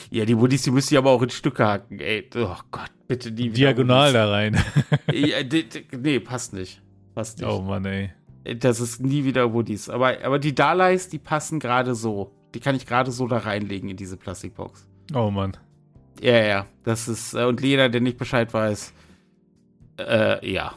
ja, 0.09 0.25
die 0.25 0.37
Woodies, 0.37 0.63
die 0.63 0.71
müsst 0.71 0.91
ihr 0.91 0.99
aber 0.99 1.11
auch 1.11 1.21
in 1.21 1.29
Stücke 1.29 1.65
hacken. 1.67 1.99
Ey, 1.99 2.29
oh 2.35 2.55
Gott, 2.71 2.91
bitte 3.07 3.31
die 3.31 3.49
Diagonal 3.49 4.13
da 4.13 4.29
rein. 4.29 4.63
ja, 5.11 5.37
nee, 5.97 6.19
passt 6.19 6.53
nicht. 6.53 6.81
Passt 7.13 7.39
nicht. 7.39 7.49
Oh 7.49 7.61
Mann, 7.61 7.85
ey. 7.85 8.11
Das 8.57 8.79
ist 8.79 9.01
nie 9.01 9.23
wieder 9.23 9.53
Woodies. 9.53 9.89
Aber, 9.89 10.17
aber 10.23 10.39
die 10.39 10.55
Dalais, 10.55 11.09
die 11.09 11.19
passen 11.19 11.59
gerade 11.59 11.95
so. 11.95 12.31
Die 12.53 12.59
kann 12.59 12.75
ich 12.75 12.85
gerade 12.85 13.11
so 13.11 13.27
da 13.27 13.37
reinlegen 13.37 13.89
in 13.89 13.97
diese 13.97 14.17
Plastikbox. 14.17 14.87
Oh 15.13 15.31
Mann. 15.31 15.57
Ja, 16.21 16.37
ja. 16.37 16.65
Das 16.83 17.07
ist, 17.07 17.33
äh, 17.33 17.45
und 17.45 17.61
jeder, 17.61 17.89
der 17.89 18.01
nicht 18.01 18.17
Bescheid 18.17 18.53
weiß, 18.53 18.93
äh, 19.99 20.51
ja. 20.51 20.73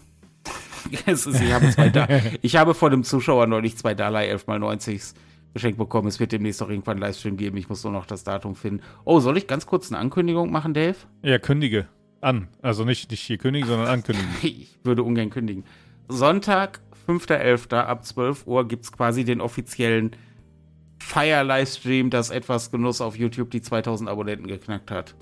ist, 1.06 1.26
ich, 1.26 1.52
habe 1.52 1.70
zwei 1.70 1.88
da 1.88 2.08
ich 2.42 2.56
habe 2.56 2.74
vor 2.74 2.90
dem 2.90 3.04
Zuschauer 3.04 3.46
neulich 3.46 3.76
zwei 3.76 3.94
Dalai 3.94 4.32
11x90 4.34 5.14
geschenkt 5.52 5.78
bekommen. 5.78 6.08
Es 6.08 6.20
wird 6.20 6.32
demnächst 6.32 6.62
auch 6.62 6.68
irgendwann 6.68 6.96
einen 6.96 7.02
Livestream 7.02 7.36
geben. 7.36 7.56
Ich 7.56 7.68
muss 7.68 7.82
nur 7.82 7.92
noch 7.92 8.06
das 8.06 8.24
Datum 8.24 8.54
finden. 8.54 8.82
Oh, 9.04 9.20
soll 9.20 9.38
ich 9.38 9.46
ganz 9.46 9.66
kurz 9.66 9.90
eine 9.90 9.98
Ankündigung 9.98 10.50
machen, 10.50 10.74
Dave? 10.74 10.96
Ja, 11.22 11.38
kündige. 11.38 11.88
An. 12.20 12.48
Also 12.62 12.84
nicht, 12.84 13.10
nicht 13.10 13.20
hier 13.20 13.38
kündigen, 13.38 13.68
sondern 13.68 13.88
ankündigen. 13.88 14.30
ich 14.42 14.78
würde 14.84 15.02
ungern 15.02 15.30
kündigen. 15.30 15.64
Sonntag, 16.08 16.80
5.11. 17.08 17.74
ab 17.74 18.04
12 18.04 18.46
Uhr 18.46 18.68
gibt 18.68 18.84
es 18.84 18.92
quasi 18.92 19.24
den 19.24 19.40
offiziellen 19.40 20.12
Fire-Livestream, 20.98 22.10
dass 22.10 22.30
etwas 22.30 22.70
Genuss 22.70 23.00
auf 23.00 23.16
YouTube 23.16 23.50
die 23.50 23.62
2000 23.62 24.10
Abonnenten 24.10 24.46
geknackt 24.46 24.90
hat. 24.90 25.14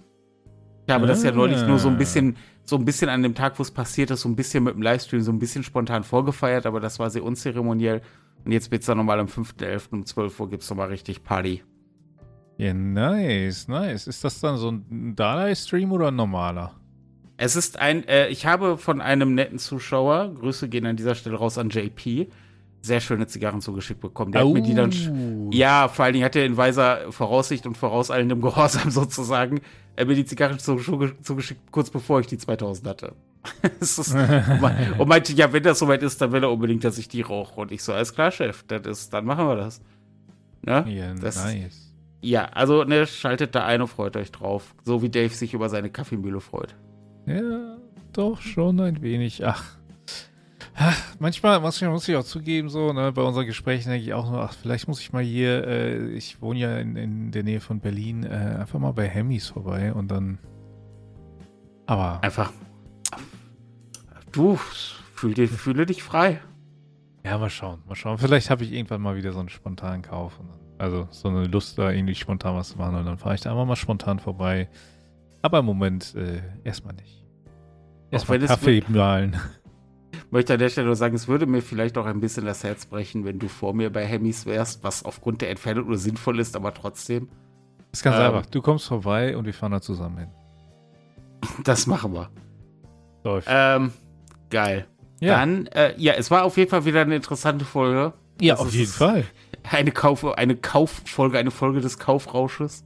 Ich 0.86 0.92
habe 0.92 1.04
ah. 1.04 1.08
das 1.08 1.22
ja 1.22 1.32
neulich 1.32 1.66
nur 1.66 1.78
so 1.78 1.88
ein 1.88 1.98
bisschen, 1.98 2.36
so 2.64 2.76
ein 2.76 2.84
bisschen 2.84 3.08
an 3.08 3.22
dem 3.22 3.34
Tag, 3.34 3.58
wo 3.58 3.62
es 3.62 3.70
passiert 3.70 4.10
ist, 4.10 4.22
so 4.22 4.28
ein 4.28 4.36
bisschen 4.36 4.64
mit 4.64 4.74
dem 4.74 4.82
Livestream, 4.82 5.20
so 5.20 5.32
ein 5.32 5.38
bisschen 5.38 5.62
spontan 5.62 6.02
vorgefeiert, 6.02 6.66
aber 6.66 6.80
das 6.80 6.98
war 6.98 7.10
sehr 7.10 7.24
unzeremoniell. 7.24 8.00
Und 8.44 8.52
jetzt 8.52 8.70
wird 8.70 8.82
es 8.82 8.86
dann 8.86 8.98
nochmal 8.98 9.20
am 9.20 9.26
5.11. 9.26 9.92
um 9.92 10.06
12 10.06 10.40
Uhr 10.40 10.50
gibt 10.50 10.62
es 10.62 10.70
nochmal 10.70 10.88
richtig 10.88 11.22
Party. 11.22 11.62
Ja, 12.56 12.72
nice, 12.72 13.68
nice. 13.68 14.06
Ist 14.06 14.22
das 14.22 14.40
dann 14.40 14.56
so 14.56 14.70
ein 14.70 15.14
Dalai-Stream 15.16 15.92
oder 15.92 16.08
ein 16.08 16.16
normaler? 16.16 16.72
Es 17.36 17.56
ist 17.56 17.78
ein, 17.78 18.06
äh, 18.06 18.28
ich 18.28 18.46
habe 18.46 18.78
von 18.78 19.00
einem 19.00 19.34
netten 19.34 19.58
Zuschauer, 19.58 20.32
Grüße 20.34 20.68
gehen 20.68 20.86
an 20.86 20.96
dieser 20.96 21.16
Stelle 21.16 21.36
raus 21.36 21.58
an 21.58 21.70
JP, 21.70 22.28
sehr 22.84 23.00
schöne 23.00 23.26
Zigarren 23.26 23.60
zugeschickt 23.60 24.00
bekommen. 24.00 24.32
Der 24.32 24.46
oh. 24.46 24.48
hat 24.48 24.54
mir 24.54 24.62
die 24.62 24.74
dann. 24.74 25.50
Ja, 25.52 25.88
vor 25.88 26.04
allen 26.04 26.14
Dingen 26.14 26.24
hat 26.24 26.36
er 26.36 26.44
in 26.44 26.56
weiser 26.56 27.10
Voraussicht 27.10 27.66
und 27.66 27.76
vorauseilendem 27.76 28.40
Gehorsam 28.42 28.90
sozusagen 28.90 29.60
er 29.96 30.06
mir 30.06 30.14
die 30.14 30.24
Zigarren 30.24 30.58
zugeschickt, 30.58 31.70
kurz 31.70 31.90
bevor 31.90 32.20
ich 32.20 32.26
die 32.26 32.38
2000 32.38 32.88
hatte. 32.88 33.12
ist, 33.80 33.98
und 34.98 35.08
meinte, 35.08 35.32
ja, 35.34 35.52
wenn 35.52 35.62
das 35.62 35.78
soweit 35.78 36.02
ist, 36.02 36.20
dann 36.20 36.32
will 36.32 36.42
er 36.42 36.50
unbedingt, 36.50 36.82
dass 36.84 36.98
ich 36.98 37.08
die 37.08 37.20
rauche. 37.20 37.60
Und 37.60 37.72
ich 37.72 37.82
so, 37.82 37.92
alles 37.92 38.14
klar, 38.14 38.30
Chef, 38.30 38.64
das 38.66 38.86
ist, 38.86 39.12
dann 39.12 39.24
machen 39.24 39.46
wir 39.46 39.56
das. 39.56 39.80
Ne? 40.62 40.84
Ja, 40.88 41.14
das, 41.14 41.44
nice. 41.44 41.92
Ja, 42.22 42.46
also, 42.46 42.84
ne, 42.84 43.06
schaltet 43.06 43.54
da 43.54 43.66
ein 43.66 43.82
und 43.82 43.88
freut 43.88 44.16
euch 44.16 44.32
drauf. 44.32 44.74
So 44.82 45.02
wie 45.02 45.10
Dave 45.10 45.34
sich 45.34 45.52
über 45.52 45.68
seine 45.68 45.90
Kaffeemühle 45.90 46.40
freut. 46.40 46.74
Ja, 47.26 47.76
doch 48.14 48.40
schon 48.40 48.80
ein 48.80 49.02
wenig. 49.02 49.44
Ach, 49.44 49.76
Manchmal 51.18 51.60
muss 51.60 51.80
ich, 51.80 51.88
muss 51.88 52.08
ich 52.08 52.16
auch 52.16 52.24
zugeben, 52.24 52.68
so, 52.68 52.92
ne, 52.92 53.12
bei 53.12 53.22
unseren 53.22 53.46
Gesprächen 53.46 53.90
denke 53.90 54.04
ich 54.04 54.14
auch 54.14 54.28
nur, 54.28 54.40
ach, 54.40 54.54
vielleicht 54.54 54.88
muss 54.88 55.00
ich 55.00 55.12
mal 55.12 55.22
hier, 55.22 55.66
äh, 55.66 56.06
ich 56.08 56.42
wohne 56.42 56.58
ja 56.58 56.78
in, 56.78 56.96
in 56.96 57.30
der 57.30 57.44
Nähe 57.44 57.60
von 57.60 57.80
Berlin, 57.80 58.24
äh, 58.24 58.56
einfach 58.58 58.78
mal 58.78 58.92
bei 58.92 59.08
Hemmys 59.08 59.48
vorbei 59.48 59.92
und 59.92 60.10
dann. 60.10 60.38
Aber. 61.86 62.22
Einfach. 62.22 62.52
Du, 64.32 64.56
fühl 64.56 65.46
fühle 65.46 65.86
dich 65.86 66.02
frei. 66.02 66.40
Ja, 67.24 67.38
mal 67.38 67.50
schauen, 67.50 67.82
mal 67.86 67.94
schauen. 67.94 68.18
Vielleicht 68.18 68.50
habe 68.50 68.64
ich 68.64 68.72
irgendwann 68.72 69.00
mal 69.00 69.16
wieder 69.16 69.32
so 69.32 69.38
einen 69.38 69.48
spontanen 69.48 70.02
Kauf. 70.02 70.36
Dann, 70.38 70.48
also 70.76 71.06
so 71.10 71.28
eine 71.28 71.44
Lust, 71.46 71.78
da 71.78 71.92
irgendwie 71.92 72.16
spontan 72.16 72.56
was 72.56 72.70
zu 72.70 72.78
machen 72.78 72.96
und 72.96 73.06
dann 73.06 73.16
fahre 73.16 73.36
ich 73.36 73.42
da 73.42 73.52
einfach 73.52 73.64
mal 73.64 73.76
spontan 73.76 74.18
vorbei. 74.18 74.68
Aber 75.40 75.60
im 75.60 75.66
Moment 75.66 76.14
äh, 76.16 76.42
erstmal 76.64 76.94
nicht. 76.94 77.24
Erstmal 78.10 78.40
Kaffee 78.40 78.82
malen 78.88 79.40
möchte 80.34 80.52
an 80.52 80.58
der 80.58 80.68
Stelle 80.68 80.88
nur 80.88 80.96
sagen, 80.96 81.14
es 81.14 81.28
würde 81.28 81.46
mir 81.46 81.62
vielleicht 81.62 81.96
auch 81.96 82.06
ein 82.06 82.20
bisschen 82.20 82.44
das 82.44 82.64
Herz 82.64 82.86
brechen, 82.86 83.24
wenn 83.24 83.38
du 83.38 83.48
vor 83.48 83.72
mir 83.72 83.90
bei 83.90 84.04
Hemmys 84.04 84.46
wärst, 84.46 84.82
was 84.82 85.04
aufgrund 85.04 85.40
der 85.40 85.50
Entfernung 85.50 85.86
nur 85.86 85.96
sinnvoll 85.96 86.40
ist, 86.40 86.56
aber 86.56 86.74
trotzdem. 86.74 87.28
Das 87.92 88.00
ist 88.00 88.02
ganz 88.02 88.16
ähm, 88.16 88.22
einfach. 88.22 88.46
Du 88.46 88.60
kommst 88.60 88.88
vorbei 88.88 89.36
und 89.36 89.46
wir 89.46 89.54
fahren 89.54 89.72
da 89.72 89.80
zusammen 89.80 90.18
hin. 90.18 90.28
Das 91.64 91.86
machen 91.86 92.12
wir. 92.14 92.30
Läuft. 93.22 93.46
Ähm, 93.48 93.92
geil. 94.50 94.86
Ja. 95.20 95.38
Dann, 95.38 95.66
äh, 95.68 95.94
ja, 95.98 96.14
es 96.14 96.30
war 96.30 96.42
auf 96.42 96.56
jeden 96.56 96.68
Fall 96.68 96.84
wieder 96.84 97.02
eine 97.02 97.14
interessante 97.14 97.64
Folge. 97.64 98.12
Ja, 98.40 98.54
das 98.54 98.62
auf 98.62 98.74
jeden 98.74 98.90
Fall. 98.90 99.24
Eine, 99.70 99.92
Kauf, 99.92 100.24
eine 100.24 100.56
Kauffolge, 100.56 101.38
eine 101.38 101.52
Folge 101.52 101.80
des 101.80 101.98
Kaufrausches. 101.98 102.84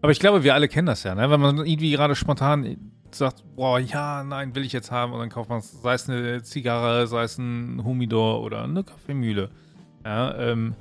Aber 0.00 0.10
ich 0.10 0.20
glaube, 0.20 0.42
wir 0.42 0.54
alle 0.54 0.68
kennen 0.68 0.86
das 0.86 1.02
ja, 1.02 1.14
ne? 1.14 1.28
Wenn 1.28 1.40
man 1.40 1.58
irgendwie 1.58 1.90
gerade 1.90 2.14
spontan 2.14 2.92
sagt, 3.14 3.44
boah, 3.56 3.78
ja, 3.78 4.24
nein, 4.24 4.54
will 4.54 4.64
ich 4.64 4.72
jetzt 4.72 4.90
haben 4.90 5.12
und 5.12 5.18
dann 5.18 5.28
kauft 5.28 5.48
man 5.48 5.58
es, 5.58 5.82
sei 5.82 5.94
es 5.94 6.08
eine 6.08 6.42
Zigarre, 6.42 7.06
sei 7.06 7.22
es 7.22 7.38
ein 7.38 7.82
Humidor 7.84 8.42
oder 8.42 8.64
eine 8.64 8.84
Kaffeemühle. 8.84 9.50
Ja, 10.04 10.34
ähm, 10.38 10.74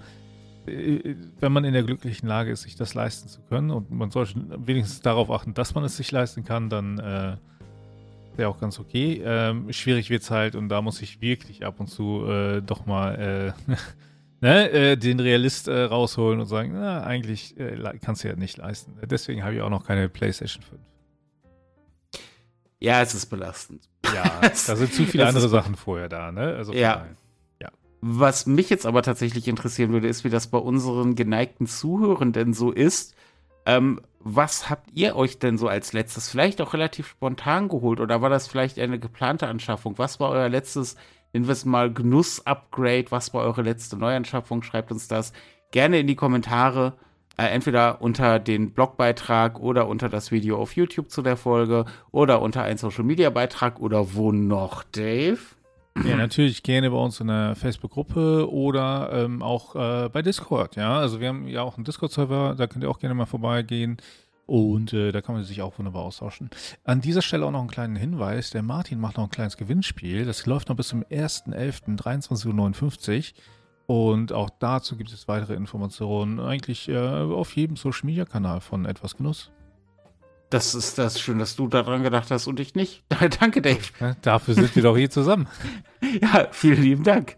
äh, 0.68 1.16
wenn 1.40 1.52
man 1.52 1.63
in 1.63 1.74
der 1.74 1.84
glücklichen 1.84 2.28
Lage 2.28 2.52
ist, 2.52 2.63
sich 2.63 2.76
das 2.76 2.94
leisten 2.94 3.30
zu 3.30 3.42
können 3.42 3.72
und 3.72 3.92
man 3.92 4.12
sollte 4.12 4.36
wenigstens 4.66 5.02
darauf 5.02 5.32
achten, 5.32 5.54
dass 5.54 5.76
man 5.76 5.84
es 5.84 5.98
sich 5.98 6.12
leisten 6.12 6.44
kann, 6.44 6.70
dann 6.70 7.00
äh, 7.00 7.38
wäre 8.36 8.50
auch 8.50 8.60
ganz 8.60 8.80
okay. 8.80 9.22
Ähm, 9.24 9.72
schwierig 9.72 10.10
wird 10.10 10.24
es 10.24 10.32
halt 10.32 10.56
und 10.56 10.70
da 10.70 10.82
muss 10.82 11.02
ich 11.02 11.22
wirklich 11.22 11.66
ab 11.66 11.80
und 11.80 11.88
zu 11.88 12.26
äh, 12.28 12.62
doch 12.62 12.86
mal 12.86 13.54
äh, 13.68 13.72
ne, 14.42 14.70
äh, 14.70 14.98
den 14.98 15.20
Realist 15.20 15.68
äh, 15.68 15.84
rausholen 15.84 16.40
und 16.40 16.46
sagen, 16.46 16.72
na, 16.74 17.04
eigentlich 17.04 17.56
kannst 18.02 18.24
du 18.24 18.28
ja 18.28 18.36
nicht 18.36 18.58
leisten. 18.58 18.94
Deswegen 19.04 19.44
habe 19.44 19.56
ich 19.56 19.62
auch 19.62 19.70
noch 19.70 19.86
keine 19.86 20.10
PlayStation 20.10 20.63
5. 20.63 20.80
Ja, 22.80 23.02
es 23.02 23.13
ist 23.13 23.28
belastend. 23.28 23.90
Ja, 24.16 24.40
da 24.40 24.76
sind 24.78 24.94
zu 24.94 25.04
viele 25.04 25.28
andere 25.28 25.50
Sachen 25.50 25.76
vorher 25.76 26.08
da, 26.08 26.32
ne? 26.32 26.56
Also 26.56 26.72
ja. 26.72 26.80
ja. 26.80 27.08
Was 28.00 28.46
mich 28.46 28.70
jetzt 28.70 28.86
aber 28.86 29.02
tatsächlich 29.02 29.50
interessieren 29.50 29.92
würde, 29.92 30.08
ist, 30.08 30.24
wie 30.24 30.30
das 30.30 30.48
bei 30.48 30.58
unseren 30.58 31.16
geneigten 31.16 31.68
Zuhörenden 31.68 32.54
so 32.54 32.72
ist. 32.72 33.16
Ähm, 33.66 34.00
was 34.20 34.70
habt 34.70 34.92
ihr 34.94 35.16
euch 35.16 35.40
denn 35.40 35.58
so 35.58 35.68
als 35.68 35.92
letztes, 35.92 36.30
vielleicht 36.30 36.62
auch 36.62 36.74
relativ 36.74 37.08
spontan 37.08 37.68
geholt 37.68 38.00
oder 38.00 38.22
war 38.22 38.30
das 38.30 38.48
vielleicht 38.48 38.80
eine 38.80 38.98
geplante 38.98 39.48
Anschaffung? 39.48 39.98
Was 39.98 40.22
war 40.22 40.30
euer 40.30 40.48
letztes, 40.48 40.96
nennen 41.34 41.48
wir 41.48 41.54
es 41.54 41.66
mal, 41.66 41.92
Genuss-Upgrade? 41.92 43.06
Was 43.10 43.34
war 43.34 43.44
eure 43.44 43.62
letzte 43.62 43.98
Neuanschaffung? 43.98 44.63
Schreibt 44.63 44.92
uns 44.92 45.08
das 45.08 45.34
gerne 45.72 46.00
in 46.00 46.08
die 46.08 46.16
Kommentare 46.16 46.98
entweder 47.45 48.02
unter 48.02 48.39
den 48.39 48.71
Blogbeitrag 48.71 49.60
oder 49.60 49.88
unter 49.88 50.10
das 50.10 50.32
Video 50.32 50.58
auf 50.58 50.76
YouTube 50.76 51.12
zu 51.12 51.21
der 51.21 51.38
Folge 51.38 51.86
oder 52.12 52.41
unter 52.41 52.63
einen 52.63 52.80
Social 52.80 53.04
Media 53.04 53.30
Beitrag 53.30 53.80
oder 53.80 54.15
wo 54.15 54.32
noch, 54.32 54.84
Dave? 54.84 55.38
Ja, 56.04 56.15
natürlich 56.15 56.63
gerne 56.63 56.91
bei 56.91 56.97
uns 56.97 57.19
in 57.19 57.28
der 57.28 57.56
Facebook-Gruppe 57.56 58.52
oder 58.52 59.10
ähm, 59.13 59.41
auch 59.41 59.76
äh, 59.76 60.10
bei 60.10 60.21
Discord. 60.21 60.76
Ja, 60.76 61.00
also 61.00 61.19
wir 61.19 61.30
haben 61.30 61.47
ja 61.47 61.62
auch 61.62 61.78
einen 61.78 61.86
Discord-Server, 61.86 62.56
da 62.58 62.67
könnt 62.67 62.84
ihr 62.84 62.89
auch 62.89 63.00
gerne 63.00 63.15
mal 63.15 63.26
vorbeigehen. 63.26 63.97
Und 64.47 64.93
äh, 64.93 65.12
da 65.12 65.21
kann 65.21 65.36
man 65.36 65.43
sich 65.43 65.62
auch 65.62 65.78
wunderbar 65.78 66.04
austauschen. 66.04 66.50
An 66.86 67.02
dieser 67.02 67.21
Stelle 67.21 67.45
auch 67.45 67.52
noch 67.52 67.60
einen 67.60 67.67
kleinen 67.67 67.97
Hinweis. 67.97 68.50
Der 68.50 68.63
Martin 68.63 68.97
macht 68.97 69.17
noch 69.17 69.26
ein 69.26 69.30
kleines 69.30 69.58
Gewinnspiel. 69.58 70.23
Das 70.26 70.45
läuft 70.45 70.69
noch 70.69 70.78
bis 70.78 70.88
zum 70.88 71.04
1.11.23.59 71.04 73.17
Uhr. 73.17 73.23
Und 73.88 74.34
auch 74.34 74.50
dazu 74.50 74.97
gibt 74.97 75.12
es 75.13 75.28
weitere 75.30 75.54
Informationen 75.54 76.39
eigentlich 76.39 76.89
äh, 76.89 76.97
auf 76.97 77.56
jedem 77.56 77.78
Social 77.78 78.06
Media 78.06 78.26
Kanal 78.26 78.60
von 78.60 78.86
Etwas 78.86 79.15
Genuss. 79.15 79.52
Das 80.50 80.76
ist 80.76 80.97
das 80.97 81.19
schön, 81.19 81.39
dass 81.39 81.56
du 81.56 81.67
daran 81.67 82.04
gedacht 82.04 82.30
hast 82.30 82.47
und 82.47 82.60
ich 82.60 82.76
nicht. 82.76 83.04
Danke, 83.39 83.62
Dave. 83.62 84.15
Dafür 84.21 84.54
sind 84.54 84.76
wir 84.76 84.84
doch 84.84 84.95
hier 84.95 85.10
zusammen. 85.10 85.47
ja, 86.21 86.47
vielen 86.52 86.82
lieben 86.82 87.04
Dank. 87.04 87.38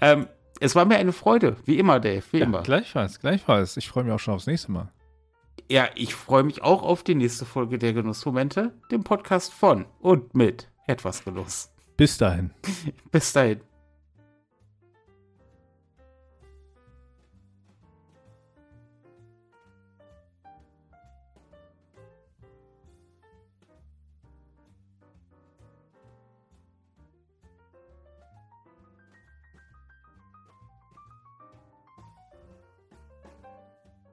Ähm, 0.00 0.26
es 0.58 0.74
war 0.74 0.84
mir 0.84 0.96
eine 0.96 1.12
Freude, 1.12 1.56
wie 1.64 1.78
immer, 1.78 2.00
Dave, 2.00 2.22
wie 2.32 2.38
ja, 2.38 2.44
immer. 2.44 2.62
Gleichfalls, 2.62 3.20
gleichfalls. 3.20 3.76
Ich 3.76 3.88
freue 3.88 4.04
mich 4.04 4.12
auch 4.12 4.18
schon 4.18 4.34
aufs 4.34 4.46
nächste 4.46 4.72
Mal. 4.72 4.90
Ja, 5.70 5.88
ich 5.94 6.14
freue 6.14 6.42
mich 6.42 6.62
auch 6.62 6.82
auf 6.82 7.02
die 7.02 7.14
nächste 7.14 7.44
Folge 7.44 7.78
der 7.78 7.92
Genussmomente, 7.92 8.72
dem 8.90 9.04
Podcast 9.04 9.52
von 9.52 9.86
und 10.00 10.34
mit 10.34 10.68
etwas 10.86 11.24
Genuss. 11.24 11.70
Bis 11.96 12.18
dahin. 12.18 12.50
Bis 13.10 13.32
dahin. 13.32 13.60